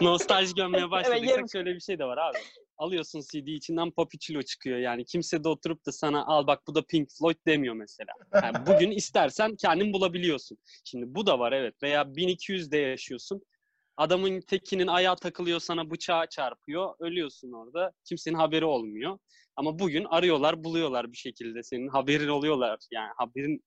nostalji 0.00 0.54
gömmeye 0.54 0.90
başladıysak 0.90 1.28
yarım- 1.30 1.48
şöyle 1.52 1.74
bir 1.74 1.80
şey 1.80 1.98
de 1.98 2.04
var 2.04 2.18
abi. 2.18 2.38
Alıyorsun 2.78 3.20
CD 3.20 3.46
içinden 3.46 3.90
Papichulo 3.90 4.42
çıkıyor 4.42 4.78
yani. 4.78 5.04
Kimse 5.04 5.44
de 5.44 5.48
oturup 5.48 5.86
da 5.86 5.92
sana 5.92 6.24
al 6.26 6.46
bak 6.46 6.66
bu 6.66 6.74
da 6.74 6.82
Pink 6.86 7.08
Floyd 7.18 7.36
demiyor 7.46 7.74
mesela. 7.74 8.12
Yani 8.42 8.66
bugün 8.66 8.90
istersen 8.90 9.56
kendin 9.56 9.92
bulabiliyorsun. 9.92 10.58
Şimdi 10.84 11.14
bu 11.14 11.26
da 11.26 11.38
var 11.38 11.52
evet. 11.52 11.74
Veya 11.82 12.02
1200'de 12.02 12.78
yaşıyorsun. 12.78 13.42
Adamın 13.98 14.40
tekinin 14.40 14.86
ayağı 14.86 15.16
takılıyor 15.16 15.60
sana 15.60 15.90
bıçağı 15.90 16.26
çarpıyor. 16.28 16.94
Ölüyorsun 16.98 17.52
orada. 17.52 17.92
Kimsenin 18.04 18.36
haberi 18.36 18.64
olmuyor. 18.64 19.18
Ama 19.56 19.78
bugün 19.78 20.04
arıyorlar, 20.04 20.64
buluyorlar 20.64 21.12
bir 21.12 21.16
şekilde. 21.16 21.62
Senin 21.62 21.88
haberin 21.88 22.28
oluyorlar. 22.28 22.78
Yani 22.90 23.10
haberin 23.16 23.64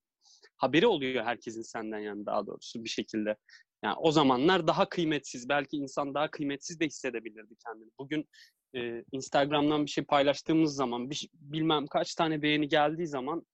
haberi 0.58 0.88
oluyor 0.88 1.26
herkesin 1.26 1.62
senden 1.62 2.00
yani 2.00 2.26
daha 2.26 2.48
doğrusu 2.48 2.84
bir 2.84 2.90
şekilde. 2.90 3.36
Yani 3.84 3.96
o 3.98 4.12
zamanlar 4.12 4.68
daha 4.68 4.90
kıymetsiz. 4.90 5.50
Belki 5.50 5.78
insan 5.78 6.14
daha 6.14 6.32
kıymetsiz 6.32 6.80
de 6.80 6.86
hissedebilirdi 6.86 7.56
kendini. 7.66 7.90
Bugün 8.00 8.30
e, 8.76 9.04
Instagram'dan 9.12 9.86
bir 9.86 9.92
şey 9.92 10.04
paylaştığımız 10.04 10.76
zaman, 10.76 11.10
bir, 11.10 11.30
bilmem 11.34 11.88
kaç 11.88 12.16
tane 12.16 12.42
beğeni 12.42 12.68
geldiği 12.68 13.08
zaman 13.08 13.46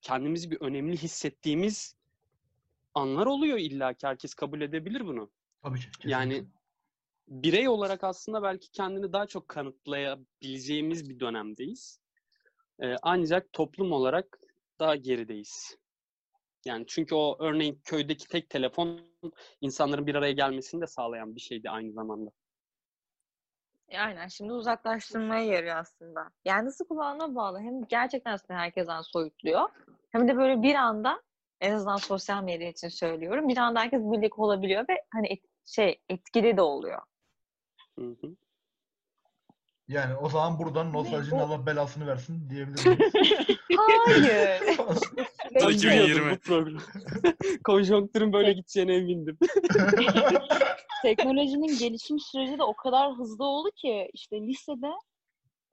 kendimizi 0.00 0.50
bir 0.50 0.60
önemli 0.60 0.96
hissettiğimiz 0.96 1.96
anlar 2.94 3.26
oluyor 3.26 3.58
illa 3.58 3.94
ki. 3.94 4.06
Herkes 4.06 4.34
kabul 4.34 4.60
edebilir 4.60 5.06
bunu. 5.06 5.30
Tabii 5.62 5.78
ki. 5.78 5.86
kesinlikle. 5.86 6.10
Yani 6.10 6.44
birey 7.28 7.68
olarak 7.68 8.04
aslında 8.04 8.42
belki 8.42 8.70
kendini 8.70 9.12
daha 9.12 9.26
çok 9.26 9.48
kanıtlayabileceğimiz 9.48 11.08
bir 11.08 11.20
dönemdeyiz. 11.20 12.00
Ee, 12.82 12.96
ancak 13.02 13.52
toplum 13.52 13.92
olarak 13.92 14.38
daha 14.78 14.96
gerideyiz. 14.96 15.78
Yani 16.64 16.84
çünkü 16.88 17.14
o 17.14 17.36
örneğin 17.40 17.80
köydeki 17.84 18.28
tek 18.28 18.50
telefon 18.50 19.00
insanların 19.60 20.06
bir 20.06 20.14
araya 20.14 20.32
gelmesini 20.32 20.80
de 20.80 20.86
sağlayan 20.86 21.36
bir 21.36 21.40
şeydi 21.40 21.70
aynı 21.70 21.92
zamanda. 21.92 22.30
Aynen 23.98 24.28
şimdi 24.28 24.52
uzaklaştırmaya 24.52 25.44
yarıyor 25.44 25.76
aslında. 25.76 26.30
Yani 26.44 26.66
nasıl 26.66 26.84
kullandığına 26.88 27.34
bağlı. 27.34 27.60
Hem 27.60 27.84
gerçekten 27.84 28.32
aslında 28.32 28.60
herkesten 28.60 29.00
soyutluyor. 29.00 29.68
Hem 30.10 30.28
de 30.28 30.36
böyle 30.36 30.62
bir 30.62 30.74
anda 30.74 31.22
En 31.60 31.72
azından 31.72 31.96
sosyal 31.96 32.44
medya 32.44 32.68
için 32.68 32.88
söylüyorum. 32.88 33.48
Bir 33.48 33.56
anda 33.56 33.80
herkes 33.80 34.00
birlik 34.00 34.38
olabiliyor 34.38 34.84
ve 34.88 35.02
hani 35.12 35.26
et- 35.28 35.44
şey 35.66 36.00
etkili 36.08 36.56
de 36.56 36.62
oluyor. 36.62 37.02
Hı 37.98 38.04
hı. 38.20 38.36
Yani 39.88 40.14
o 40.16 40.28
zaman 40.28 40.58
buradan 40.58 40.92
nostaljinin 40.92 41.38
o- 41.38 41.42
Allah 41.42 41.66
belasını 41.66 42.06
versin 42.06 42.50
diyebilir 42.50 42.86
miyiz? 42.86 43.12
Hayır. 43.76 44.62
Ben 45.54 45.68
2020. 45.68 46.10
biliyordum 46.10 46.30
bu 46.36 46.38
program. 46.40 46.82
Konjonktürün 47.64 48.32
böyle 48.32 48.52
gideceğine 48.52 48.94
emindim. 48.94 49.38
teknolojinin 51.02 51.78
gelişim 51.78 52.18
süreci 52.18 52.58
de 52.58 52.62
o 52.62 52.74
kadar 52.76 53.12
hızlı 53.12 53.44
oldu 53.44 53.70
ki 53.76 54.10
işte 54.12 54.40
lisede 54.40 54.90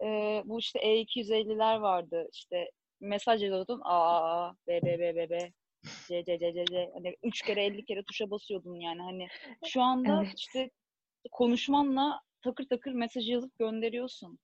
e, 0.04 0.08
bu 0.46 0.60
işte 0.60 0.80
E250'ler 0.80 1.80
vardı. 1.80 2.28
İşte 2.34 2.72
mesaj 3.02 3.44
yazıyordun. 3.44 3.82
A, 3.86 4.54
B, 4.68 4.82
B, 4.86 5.00
B, 5.00 5.16
B, 5.16 5.30
B, 5.30 5.52
C, 6.08 6.24
C, 6.26 6.40
C, 6.40 6.54
C, 6.54 6.66
C. 6.66 6.92
Hani 6.94 7.16
üç 7.24 7.42
kere 7.42 7.66
50 7.66 7.86
kere 7.86 8.04
tuşa 8.04 8.30
basıyordun 8.32 8.76
yani. 8.76 9.02
Hani 9.02 9.28
şu 9.66 9.82
anda 9.82 10.24
Evet. 10.24 10.34
işte 10.38 10.72
konuşmanla 11.32 12.22
takır 12.42 12.68
takır 12.70 12.92
mesaj 12.92 13.30
yazıp 13.30 13.60
gönderiyorsun. 13.60 14.40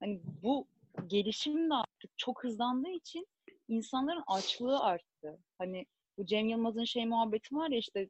Hani 0.00 0.20
bu 0.42 0.66
gelişim 1.06 1.70
de 1.70 1.74
artık 1.74 2.18
çok 2.18 2.44
hızlandığı 2.44 2.90
için 2.90 3.26
insanların 3.68 4.22
açlığı 4.26 4.80
arttı. 4.80 5.38
Hani 5.58 5.86
bu 6.18 6.26
Cem 6.26 6.48
Yılmaz'ın 6.48 6.84
şey 6.84 7.06
muhabbeti 7.06 7.54
var 7.54 7.70
ya 7.70 7.78
işte 7.78 8.08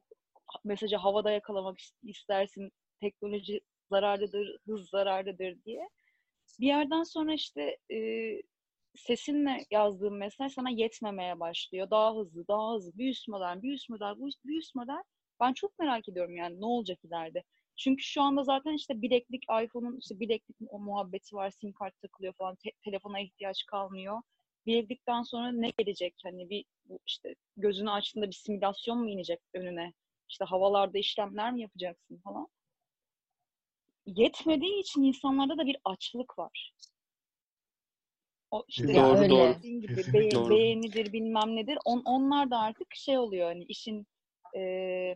mesajı 0.63 0.95
havada 0.95 1.31
yakalamak 1.31 1.77
is- 1.79 1.93
istersin, 2.03 2.71
teknoloji 2.99 3.61
zararlıdır, 3.89 4.57
hız 4.65 4.89
zararlıdır 4.89 5.63
diye. 5.65 5.89
Bir 6.59 6.67
yerden 6.67 7.03
sonra 7.03 7.33
işte 7.33 7.77
e, 7.91 7.97
sesinle 8.95 9.65
yazdığın 9.71 10.13
mesaj 10.13 10.53
sana 10.53 10.69
yetmemeye 10.69 11.39
başlıyor. 11.39 11.89
Daha 11.91 12.15
hızlı, 12.15 12.47
daha 12.47 12.73
hızlı, 12.73 12.91
bir 12.97 13.09
üst 13.09 13.27
model, 13.27 13.61
bir 13.61 13.73
üst 13.73 13.89
model, 13.89 14.15
bir 14.45 14.57
üst 14.59 14.75
model. 14.75 15.03
Ben 15.39 15.53
çok 15.53 15.79
merak 15.79 16.09
ediyorum 16.09 16.35
yani 16.35 16.61
ne 16.61 16.65
olacak 16.65 16.99
ileride. 17.03 17.43
Çünkü 17.75 18.03
şu 18.03 18.21
anda 18.21 18.43
zaten 18.43 18.73
işte 18.73 19.01
bileklik, 19.01 19.43
iPhone'un 19.43 19.97
işte 19.97 20.19
bileklik 20.19 20.57
o 20.69 20.79
muhabbeti 20.79 21.35
var, 21.35 21.51
sim 21.51 21.73
kart 21.73 22.01
takılıyor 22.01 22.33
falan, 22.33 22.55
te- 22.55 22.71
telefona 22.83 23.19
ihtiyaç 23.19 23.65
kalmıyor. 23.65 24.21
Bileklikten 24.65 25.21
sonra 25.21 25.51
ne 25.51 25.69
gelecek? 25.77 26.15
Hani 26.23 26.49
bir 26.49 26.65
işte 27.05 27.35
gözünü 27.57 27.91
açtığında 27.91 28.27
bir 28.27 28.33
simülasyon 28.33 28.97
mu 28.99 29.09
inecek 29.09 29.39
önüne? 29.53 29.93
İşte 30.29 30.45
havalarda 30.45 30.97
işlemler 30.97 31.53
mi 31.53 31.61
yapacaksın 31.61 32.17
falan. 32.23 32.47
Yetmediği 34.05 34.79
için 34.81 35.03
insanlarda 35.03 35.57
da 35.57 35.65
bir 35.65 35.77
açlık 35.85 36.39
var. 36.39 36.73
O 38.51 38.63
işte 38.67 38.87
Doğru, 38.87 38.97
yani 38.97 39.29
doğru. 39.29 39.55
dediğin 39.55 39.81
gibi 39.81 39.95
be- 39.95 40.31
doğru. 40.31 40.49
beğenidir 40.49 41.13
bilmem 41.13 41.55
nedir. 41.55 41.77
On, 41.85 42.01
onlar 42.05 42.51
da 42.51 42.57
artık 42.59 42.95
şey 42.95 43.17
oluyor 43.17 43.47
hani 43.47 43.63
işin 43.63 44.07
e, 44.57 45.15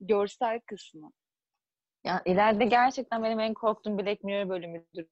görsel 0.00 0.60
kısmı. 0.60 1.12
Ya 2.04 2.22
ileride 2.24 2.64
gerçekten 2.64 3.22
benim 3.22 3.40
en 3.40 3.54
korktuğum 3.54 3.98
Black 3.98 4.24
Mirror 4.24 4.48
bölümüdür. 4.48 5.06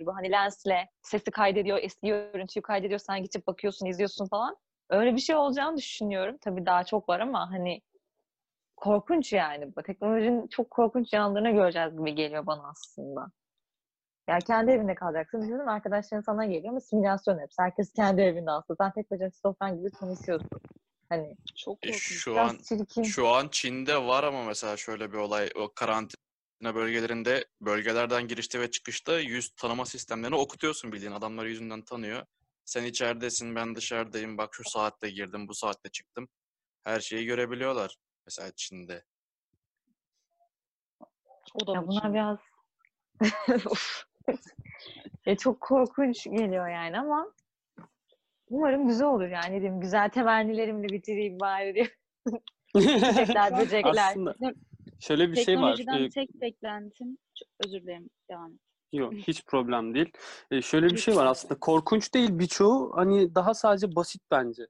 Bu 0.00 0.16
hani 0.16 0.30
lensle 0.30 0.88
sesi 1.02 1.30
kaydediyor, 1.30 1.78
eski 1.82 2.06
görüntüyü 2.06 2.62
kaydediyor, 2.62 2.98
sen 3.00 3.22
geçip 3.22 3.46
bakıyorsun, 3.46 3.86
izliyorsun 3.86 4.28
falan. 4.28 4.56
Öyle 4.90 5.14
bir 5.14 5.20
şey 5.20 5.36
olacağını 5.36 5.76
düşünüyorum. 5.76 6.36
Tabii 6.40 6.66
daha 6.66 6.84
çok 6.84 7.08
var 7.08 7.20
ama 7.20 7.50
hani 7.50 7.80
korkunç 8.76 9.32
yani. 9.32 9.76
Bu 9.76 9.82
teknolojinin 9.82 10.46
çok 10.46 10.70
korkunç 10.70 11.12
yanlarını 11.12 11.50
göreceğiz 11.50 11.98
gibi 11.98 12.14
geliyor 12.14 12.46
bana 12.46 12.68
aslında. 12.68 13.26
Ya 14.28 14.38
kendi 14.38 14.70
evinde 14.70 14.94
kalacaksın. 14.94 15.42
Düşünün 15.42 15.66
arkadaşların 15.66 16.22
sana 16.22 16.46
geliyor 16.46 16.68
ama 16.68 16.80
simülasyon 16.80 17.38
hepsi. 17.38 17.62
Herkes 17.62 17.92
kendi 17.92 18.20
evinde 18.20 18.50
aslında. 18.50 18.84
Sen 18.84 18.92
tek 18.92 19.10
başına 19.10 19.30
sofran 19.30 19.78
gibi 19.78 19.90
tanışıyorsun. 19.90 20.48
Hani 21.08 21.36
Çok 21.56 21.78
E, 21.82 21.86
korkunç. 21.86 22.02
şu 22.02 22.32
biraz 22.32 22.50
an 22.50 22.56
çirkin. 22.58 23.02
Şu 23.02 23.28
an 23.28 23.48
Çin'de 23.48 23.96
var 23.96 24.24
ama 24.24 24.44
mesela 24.44 24.76
şöyle 24.76 25.12
bir 25.12 25.16
olay 25.16 25.50
o 25.54 25.72
karantina 25.74 26.74
bölgelerinde 26.74 27.44
bölgelerden 27.60 28.28
girişte 28.28 28.60
ve 28.60 28.70
çıkışta 28.70 29.20
yüz 29.20 29.50
tanıma 29.56 29.86
sistemlerini 29.86 30.36
okutuyorsun 30.36 30.92
bildiğin 30.92 31.12
adamlar 31.12 31.44
yüzünden 31.46 31.82
tanıyor. 31.82 32.26
Sen 32.64 32.84
içeridesin 32.84 33.54
ben 33.56 33.74
dışarıdayım 33.76 34.38
bak 34.38 34.54
şu 34.54 34.62
saatte 34.64 35.10
girdim 35.10 35.48
bu 35.48 35.54
saatte 35.54 35.88
çıktım. 35.88 36.28
Her 36.84 37.00
şeyi 37.00 37.26
görebiliyorlar 37.26 37.96
mesela 38.26 38.50
Çin'de. 38.56 39.04
O 41.54 41.66
da 41.66 41.72
Ya 41.72 41.86
bunlar 41.86 42.14
biraz. 42.14 42.38
ya 45.26 45.36
çok 45.36 45.60
korkunç 45.60 46.24
geliyor 46.24 46.68
yani 46.68 46.98
ama 47.00 47.32
umarım 48.50 48.88
güzel 48.88 49.06
olur 49.06 49.28
yani. 49.28 49.60
Diyeyim, 49.60 49.80
güzel 49.80 50.10
temennilerimle 50.10 50.88
bitireyim 50.88 51.40
bari 51.40 51.74
diye. 51.74 51.90
Çiçekler, 52.98 53.58
böcekler. 53.58 54.10
Aslında 54.10 54.34
şöyle 55.00 55.30
bir 55.30 55.36
şey 55.36 55.56
var. 55.56 55.76
Teknolojiden 55.76 56.04
Ee, 56.04 56.08
tek 56.08 56.40
beklentim, 56.40 57.18
çok 57.34 57.48
özür 57.66 57.82
dilerim 57.82 58.10
devam 58.30 58.52
et. 58.52 58.60
Yok 58.92 59.12
hiç 59.14 59.44
problem 59.44 59.94
değil. 59.94 60.12
Ee, 60.50 60.62
şöyle 60.62 60.86
bir 60.86 60.96
şey 60.96 61.16
var 61.16 61.26
aslında 61.26 61.54
korkunç 61.54 62.14
değil 62.14 62.38
birçoğu 62.38 62.92
hani 62.96 63.34
daha 63.34 63.54
sadece 63.54 63.96
basit 63.96 64.22
bence. 64.30 64.62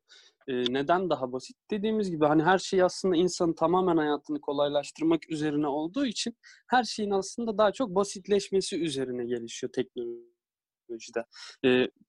Ee, 0.48 0.52
neden 0.68 1.11
daha 1.11 1.32
basit? 1.32 1.56
Dediğimiz 1.70 2.11
gibi 2.11 2.26
hani 2.26 2.42
her 2.42 2.59
şey 2.59 2.82
aslında 2.82 3.16
insanın 3.16 3.52
tamamen 3.52 3.96
hayatını 3.96 4.40
kolaylaştırmak 4.40 5.30
üzerine 5.30 5.66
olduğu 5.66 6.06
için 6.06 6.37
her 6.68 6.85
şeyin 6.85 7.11
aslında 7.11 7.59
daha 7.59 7.72
çok 7.72 7.94
basitleşmesi 7.94 8.82
üzerine 8.82 9.24
gelişiyor 9.24 9.72
teknolojide. 9.72 11.24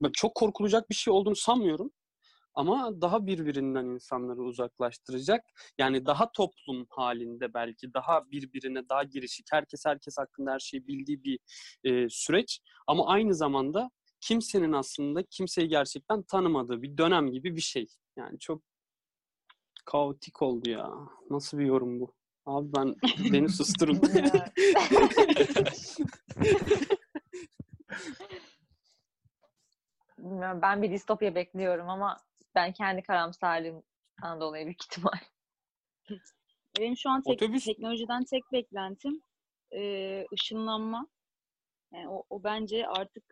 Ben 0.01 0.11
çok 0.13 0.35
korkulacak 0.35 0.89
bir 0.89 0.95
şey 0.95 1.13
olduğunu 1.13 1.35
sanmıyorum. 1.35 1.91
Ama 2.57 3.01
daha 3.01 3.25
birbirinden 3.25 3.85
insanları 3.85 4.41
uzaklaştıracak. 4.41 5.41
Yani 5.77 6.05
daha 6.05 6.31
toplum 6.31 6.85
halinde 6.89 7.53
belki 7.53 7.93
daha 7.93 8.31
birbirine 8.31 8.89
daha 8.89 9.03
girişik. 9.03 9.47
Herkes 9.51 9.85
herkes 9.85 10.17
hakkında 10.17 10.51
her 10.51 10.59
şeyi 10.59 10.87
bildiği 10.87 11.23
bir 11.23 11.39
e, 11.83 12.09
süreç. 12.09 12.59
Ama 12.87 13.07
aynı 13.07 13.35
zamanda 13.35 13.89
kimsenin 14.21 14.73
aslında 14.73 15.23
kimseyi 15.23 15.67
gerçekten 15.67 16.23
tanımadığı 16.23 16.81
bir 16.81 16.97
dönem 16.97 17.31
gibi 17.31 17.55
bir 17.55 17.61
şey. 17.61 17.87
Yani 18.15 18.39
çok 18.39 18.61
kaotik 19.85 20.41
oldu 20.41 20.69
ya. 20.69 20.91
Nasıl 21.29 21.57
bir 21.57 21.65
yorum 21.65 21.99
bu? 21.99 22.13
Abi 22.45 22.73
ben 22.75 22.95
beni 23.33 23.49
susturun. 23.49 24.01
Bilmiyorum, 30.17 30.59
ben 30.61 30.81
bir 30.81 30.91
distopya 30.91 31.35
bekliyorum 31.35 31.89
ama 31.89 32.17
ben 32.55 32.73
kendi 32.73 33.01
karamsarlığımdan 33.01 34.41
dolayı 34.41 34.65
büyük 34.65 34.83
ihtimal. 34.83 35.19
Benim 36.79 36.97
şu 36.97 37.09
an 37.09 37.21
tek, 37.21 37.41
Otobüs- 37.41 37.65
teknolojiden 37.65 38.23
tek 38.23 38.43
beklentim 38.51 39.21
e, 39.75 40.25
ışınlanma. 40.33 41.07
Yani 41.93 42.09
o, 42.09 42.23
o 42.29 42.43
bence 42.43 42.87
artık 42.87 43.23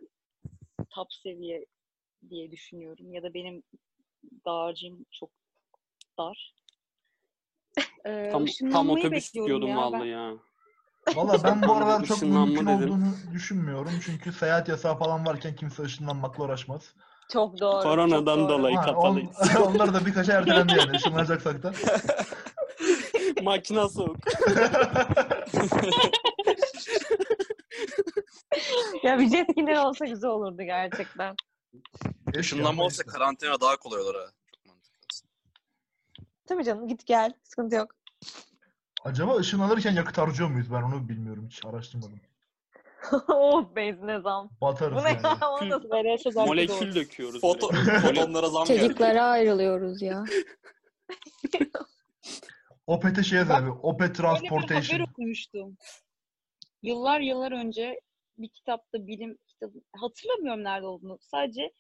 top 0.95 1.13
seviye 1.13 1.65
diye 2.29 2.51
düşünüyorum. 2.51 3.13
Ya 3.13 3.23
da 3.23 3.33
benim 3.33 3.63
dağarcığım 4.45 5.05
çok 5.11 5.29
dar. 6.17 6.53
E, 8.05 8.29
tam, 8.31 8.45
tam 8.71 8.89
otobüs 8.89 9.33
diyordum 9.33 9.69
ya. 9.69 9.77
vallahi 9.77 10.01
Ben- 10.01 10.05
ya. 10.05 10.33
Valla 11.15 11.43
ben 11.43 11.67
bu 11.67 11.73
aralar 11.73 12.05
çok 12.05 12.21
mümkün 12.21 12.67
dedin. 12.67 12.69
olduğunu 12.87 13.13
düşünmüyorum. 13.33 13.91
Çünkü 14.05 14.33
seyahat 14.33 14.69
yasağı 14.69 14.97
falan 14.97 15.25
varken 15.25 15.55
kimse 15.55 15.83
ışınlanmakla 15.83 16.43
uğraşmaz. 16.43 16.93
Çok 17.31 17.59
doğru. 17.59 17.83
Koronadan 17.83 18.39
çok 18.39 18.49
doğru. 18.49 18.49
dolayı. 18.49 18.77
Ha, 18.77 18.85
kapalıyız. 18.85 19.29
on, 19.57 19.61
onlar 19.61 19.93
da 19.93 20.05
birkaç 20.05 20.29
ay 20.29 20.35
ertelendi 20.35 20.73
yani 20.77 20.91
ışınlanacaksak 20.91 21.63
da. 21.63 21.73
Makina 23.43 23.89
soğuk. 23.89 24.17
Ya 29.05 29.19
bir 29.19 29.29
jet 29.29 29.51
skiler 29.51 29.85
olsa 29.85 30.05
güzel 30.05 30.29
olurdu 30.29 30.63
gerçekten. 30.63 31.35
Işınlanma 32.39 32.83
olsa 32.83 33.03
karantina 33.03 33.61
daha 33.61 33.77
kolay 33.77 34.01
olur 34.01 34.15
ha. 34.15 34.31
Çok 34.55 34.65
mantıklı 34.65 34.97
aslında. 35.11 35.33
Tabii 36.47 36.63
canım 36.63 36.87
git 36.87 37.05
gel. 37.05 37.33
Sıkıntı 37.43 37.75
yok. 37.75 37.95
Acaba 39.03 39.35
ışınlanırken 39.35 39.91
yakıt 39.91 40.17
harcıyor 40.17 40.49
muyuz? 40.49 40.71
Ben 40.73 40.81
onu 40.81 41.09
bilmiyorum. 41.09 41.47
Hiç 41.49 41.65
araştırmadım. 41.65 42.19
oh 43.27 43.75
benzine 43.75 44.19
zam. 44.19 44.49
Batarız 44.61 44.97
Bu 44.97 45.03
ne 45.03 45.09
yani. 45.09 45.21
ya? 45.23 45.37
O 45.49 45.69
nasıl? 45.69 46.45
Molekül 46.45 46.95
döküyoruz. 46.95 47.41
Foto, 47.41 47.69
fotonlara 48.01 48.49
zam 48.49 48.65
geldi. 48.65 48.79
Çocuklara 48.79 49.23
ayrılıyoruz 49.23 50.01
ya. 50.01 50.23
Opet'e 52.87 53.23
şey 53.23 53.37
yaz 53.39 53.51
abi. 53.51 53.69
Opet 53.69 54.09
Böyle 54.09 54.13
bir 54.19 54.23
haber 54.23 54.39
Transportation. 54.39 54.99
okumuştum. 54.99 55.77
Yıllar 56.81 57.19
yıllar 57.19 57.51
önce 57.51 57.99
bir 58.37 58.49
kitapta 58.49 59.07
bilim 59.07 59.37
kitabı 59.47 59.81
hatırlamıyorum 59.95 60.63
nerede 60.63 60.87
olduğunu. 60.87 61.17
Sadece 61.21 61.71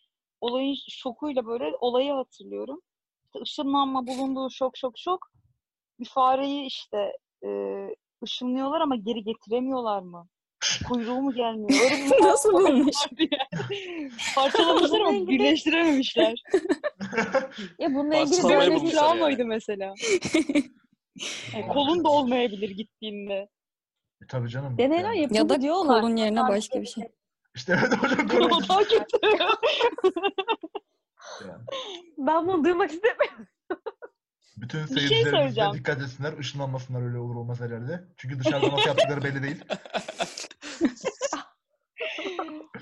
olayın 0.41 0.75
şokuyla 0.89 1.45
böyle 1.45 1.75
olayı 1.79 2.11
hatırlıyorum. 2.11 2.81
İşte 3.25 3.39
ışınlanma 3.41 4.07
bulunduğu 4.07 4.49
şok 4.49 4.77
şok 4.77 4.93
şok. 4.97 5.31
Bir 5.99 6.05
fareyi 6.05 6.65
işte 6.65 7.11
e, 7.45 7.49
ışınlıyorlar 8.23 8.81
ama 8.81 8.95
geri 8.95 9.23
getiremiyorlar 9.23 10.01
mı? 10.01 10.27
Kuyruğu 10.87 11.21
mu 11.21 11.33
gelmiyor? 11.33 11.81
Öyle 11.83 12.05
bir 12.05 12.21
Nasıl 12.23 12.53
bulmuş? 12.53 12.95
Parçalamışlar 14.35 14.99
ama 14.99 15.11
birleştirememişler. 15.27 16.43
Ya 17.79 17.95
bununla 17.95 18.15
ilgili 18.15 18.43
böyle 18.43 18.75
bir 18.75 18.81
yani. 18.81 18.91
travmaydı 18.91 19.45
mesela. 19.45 19.93
Yani 21.53 21.67
kolun 21.67 22.03
da 22.03 22.09
olmayabilir 22.09 22.69
gittiğinde. 22.69 23.47
E, 24.23 24.27
tabii 24.27 24.49
canım. 24.49 24.77
deneyler 24.77 25.03
yani. 25.03 25.21
yapıldı 25.21 25.37
Ya 25.37 25.49
da 25.49 25.61
diyorlar. 25.61 26.01
kolun 26.01 26.15
yerine 26.15 26.41
başka 26.47 26.81
bir 26.81 26.85
şey. 26.85 27.03
İşte 27.55 27.79
evet 27.79 27.97
hocam 28.03 28.29
doğru. 28.29 28.55
O 28.55 28.67
daha 28.69 28.83
kötü. 28.83 29.17
Yani. 31.47 31.63
Ben 32.17 32.47
bunu 32.47 32.63
duymak 32.63 32.91
istemiyorum. 32.91 33.47
Bütün 34.57 34.79
şey 34.79 34.87
seyircilerimiz 34.87 35.25
de 35.25 35.29
söyleyeceğim. 35.37 35.73
dikkat 35.73 36.01
etsinler. 36.01 36.33
Işınlanmasınlar 36.37 37.01
öyle 37.07 37.17
olur 37.17 37.35
olmaz 37.35 37.59
her 37.61 37.69
yerde. 37.69 38.03
Çünkü 38.17 38.39
dışarıda 38.39 38.71
nasıl 38.71 38.87
yaptıkları 38.87 39.23
belli 39.23 39.43
değil. 39.43 39.63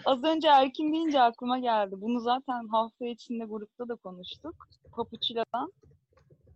Az 0.06 0.24
önce 0.24 0.48
Erkin 0.48 0.94
deyince 0.94 1.22
aklıma 1.22 1.60
geldi. 1.60 1.96
Bunu 1.98 2.20
zaten 2.20 2.68
hafta 2.68 3.06
içinde 3.06 3.46
grupta 3.46 3.88
da 3.90 3.96
konuştuk. 3.96 4.68
Papuçila'dan. 4.92 5.74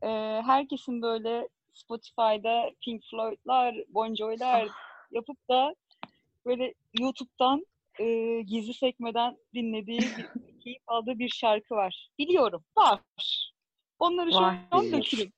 Ee, 0.04 0.42
herkesin 0.46 1.02
böyle 1.02 1.50
Spotify'da 1.78 2.72
Pink 2.86 3.04
Floyd'lar, 3.12 3.76
Bon 3.90 4.16
Jovi'ler 4.16 4.68
yapıp 5.12 5.50
da 5.50 5.76
böyle 6.46 6.74
YouTube'dan 7.00 7.66
e, 8.00 8.06
gizli 8.42 8.74
sekmeden 8.74 9.38
dinlediği, 9.54 10.00
bir, 10.00 10.28
keyif 10.64 10.82
aldığı 10.88 11.20
bir 11.20 11.30
şarkı 11.30 11.76
var. 11.76 12.10
Biliyorum. 12.20 12.64
Var. 12.78 13.00
Onları 14.00 14.32
şu 14.32 14.38
Var. 14.38 14.58
an 14.72 14.92
dökülün. 14.92 15.34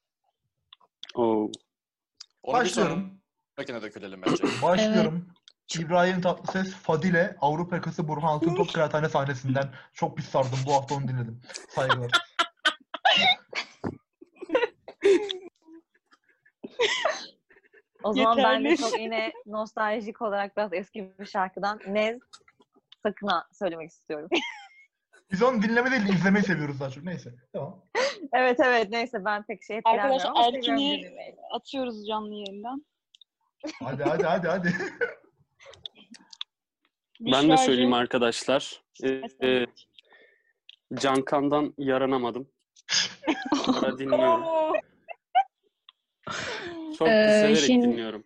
Başlıyorum. 2.48 3.22
dökülelim 3.82 4.22
bence. 4.22 4.44
Başlıyorum. 4.64 5.28
İbrahim 5.80 6.22
Tatlıses 6.22 6.74
Fadile 6.74 7.38
Avrupa 7.42 7.76
yakası 7.76 8.08
Burhan 8.08 8.28
Altıntop 8.28 8.74
Kıraathane 8.74 9.10
sahnesinden 9.10 9.74
çok 9.94 10.18
pis 10.18 10.30
sardım. 10.30 10.60
Bu 10.66 10.74
hafta 10.74 10.96
onu 10.96 11.08
dinledim. 11.08 11.42
Saygılar. 11.70 12.12
O 18.04 18.14
zaman 18.14 18.38
ben 18.38 18.64
de 18.64 18.70
Yeterli. 18.70 18.90
çok 18.90 19.00
yine 19.00 19.32
nostaljik 19.46 20.22
olarak 20.22 20.58
biraz 20.58 20.74
eski 20.74 21.14
bir 21.20 21.26
şarkıdan 21.26 21.80
Nez 21.88 22.20
Sakın'a 23.04 23.48
söylemek 23.52 23.90
istiyorum. 23.90 24.30
Biz 25.32 25.44
onu 25.44 25.62
dinleme 25.62 25.92
değil 25.92 26.08
de 26.08 26.14
izlemeyi 26.14 26.44
seviyoruz 26.44 26.80
daha 26.80 26.90
çok. 26.90 27.04
Neyse. 27.04 27.34
Tamam. 27.54 27.84
evet 28.34 28.60
evet 28.64 28.90
neyse 28.90 29.26
ben 29.26 29.44
pek 29.44 29.64
şey 29.64 29.78
etkilenmiyorum 29.78 30.16
Arkadaşlar 30.16 30.54
Erkin'i 30.54 31.12
atıyoruz 31.52 32.08
canlı 32.08 32.34
yayından. 32.34 32.86
Hadi 33.84 34.04
hadi 34.04 34.24
hadi 34.24 34.48
hadi. 34.48 34.74
Ben 37.20 37.50
de 37.50 37.58
söyleyeyim 37.58 37.94
arkadaşlar. 37.94 38.82
Ee, 39.04 39.22
e, 39.48 39.66
Cankan'dan 40.94 41.74
yaranamadım. 41.78 42.52
Ara 43.82 43.98
dinliyorum. 43.98 44.44
Çok 47.00 47.08
Ee, 47.08 47.12
severek 47.42 47.58
şimdi- 47.58 47.88
dinliyorum. 47.88 48.24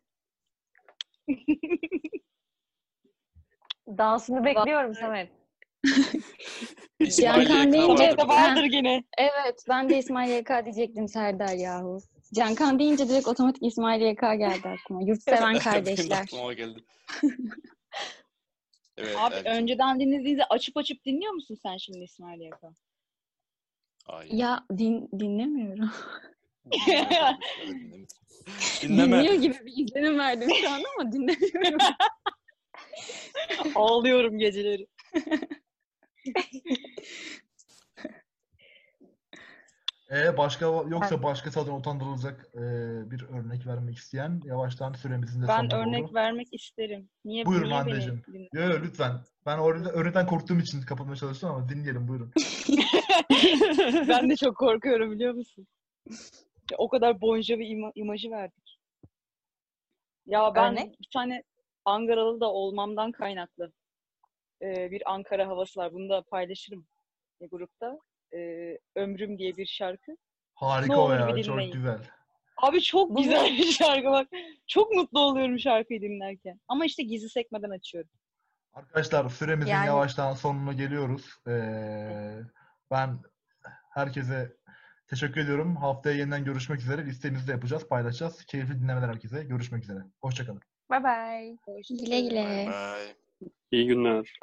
Dansını 3.88 4.46
bekliyorum 4.46 4.96
Samet. 4.96 5.30
Yekta 7.00 7.36
deyince- 7.72 8.28
vardır. 8.28 8.64
gene. 8.64 9.04
Evet, 9.18 9.66
ben 9.70 9.90
de 9.90 9.98
İsmail 9.98 10.32
YK 10.32 10.66
diyecektim 10.66 11.08
Serdar 11.08 11.54
yahu. 11.56 12.00
Cankan 12.36 12.80
deyince 12.80 13.10
direkt 13.10 13.28
otomatik 13.28 13.64
İsmail 13.64 14.02
YK 14.02 14.22
geldi 14.36 14.68
aklıma. 14.70 15.02
Yurtseven 15.04 15.60
kardeşler. 15.60 16.18
aklıma 16.22 16.54
geldi. 16.54 16.80
evet. 18.98 19.16
Abi 19.18 19.36
Erkin. 19.36 19.50
önceden 19.50 20.00
dinlediğinizde 20.00 20.46
açıp 20.46 20.78
açıp 20.78 21.06
dinliyor 21.06 21.34
musun 21.34 21.58
sen 21.64 21.78
şimdi 21.78 22.00
İsmail 22.00 22.42
Yaka? 22.42 22.70
Hayır. 24.08 24.32
Ya 24.34 24.64
din, 24.78 25.10
dinlemiyorum. 25.20 25.92
Dinleme. 28.82 29.18
Dinliyor 29.18 29.34
gibi 29.41 29.66
bir 29.66 29.84
izlenim 29.86 30.20
verdim 30.20 30.50
şu 30.62 30.70
an 30.72 30.82
ama 31.00 31.12
dinlemiyorum. 31.12 31.80
Ağlıyorum 33.76 34.39
geceleri. 34.39 34.88
Ee, 40.12 40.38
başka 40.38 40.66
yoksa 40.66 41.24
başka 41.24 41.62
adına 41.62 41.78
utandırılacak 41.78 42.46
e, 42.56 42.62
bir 43.12 43.22
örnek 43.24 43.68
vermek 43.68 43.98
isteyen 43.98 44.41
yavaştan 44.46 44.94
süremizin 44.94 45.41
de 45.41 45.48
Ben 45.48 45.58
sonuna 45.58 45.76
örnek 45.78 46.04
doğru. 46.04 46.14
vermek 46.14 46.48
isterim. 46.52 47.10
Niye, 47.26 47.46
Buyurun 47.46 47.66
niye 47.68 47.76
Hande'cim. 47.76 48.24
beni 48.28 48.36
dinle- 48.36 48.50
Yo, 48.54 48.70
yo, 48.74 48.82
lütfen. 48.84 49.12
Ben 49.46 49.58
orada 49.58 49.91
örnekten 49.91 50.28
korktuğum 50.28 50.60
için 50.60 50.82
kapatmaya 50.82 51.16
çalıştım 51.16 51.50
ama 51.50 51.70
dinleyelim 51.70 52.08
buyurun. 52.08 52.32
ben 54.08 54.30
de 54.30 54.36
çok 54.36 54.58
korkuyorum 54.58 55.12
biliyor 55.12 55.34
musun? 55.34 55.68
Ya, 56.72 56.78
o 56.78 56.89
kadar 56.89 57.22
Bon 57.22 57.41
Jovi 57.41 57.64
ima- 57.66 57.91
imajı 57.95 58.32
verdik. 58.32 58.80
Ya 60.26 60.55
ben 60.55 60.72
Örnek? 60.74 60.99
bir 60.99 61.07
tane 61.14 61.43
Ankaralı 61.86 62.39
da 62.41 62.51
olmamdan 62.53 63.11
kaynaklı 63.11 63.72
ee, 64.61 64.91
bir 64.91 65.11
Ankara 65.14 65.47
havası 65.47 65.80
var. 65.80 65.93
Bunu 65.93 66.09
da 66.09 66.22
paylaşırım 66.24 66.88
e, 67.41 67.45
grupta. 67.47 67.99
Ee, 68.34 68.78
Ömrüm 68.95 69.38
diye 69.38 69.57
bir 69.57 69.66
şarkı. 69.66 70.11
Harika 70.53 70.93
Ne 70.93 70.99
o 70.99 71.01
olur 71.01 71.14
ya. 71.20 71.43
Çok 71.43 71.53
dinleyin. 71.53 71.72
güzel. 71.72 71.99
Abi 72.57 72.82
çok 72.82 73.18
güzel 73.18 73.45
bir 73.57 73.64
şarkı 73.64 74.07
bak. 74.11 74.28
Çok 74.68 74.91
mutlu 74.91 75.20
oluyorum 75.20 75.59
şarkıyı 75.59 76.01
dinlerken. 76.01 76.59
Ama 76.68 76.86
işte 76.86 77.03
gizli 77.03 77.30
sekmeden 77.30 77.70
açıyorum. 77.70 78.09
Arkadaşlar 78.74 79.30
süremizin 79.30 79.72
Yani- 79.72 79.88
yavaştan 79.88 80.34
sonuna 80.34 80.74
geliyoruz. 80.74 81.26
Ee, 81.47 82.39
ben 82.91 83.18
herkese 83.93 84.57
teşekkür 85.14 85.41
ediyorum. 85.41 85.76
Haftaya 85.76 86.18
yeniden 86.18 86.45
görüşmek 86.45 86.80
üzere. 86.80 87.05
Listemizi 87.05 87.47
de 87.47 87.51
yapacağız, 87.51 87.88
paylaşacağız. 87.88 88.45
Keyifli 88.45 88.80
dinlemeler 88.80 89.07
herkese. 89.07 89.43
Görüşmek 89.43 89.84
üzere. 89.84 89.99
Hoşçakalın. 90.22 90.61
Bye 90.91 91.03
bye. 91.03 91.57
güle 91.89 92.22
güle. 92.22 92.68
Bye. 92.68 93.49
İyi 93.72 93.88
günler. 93.88 94.39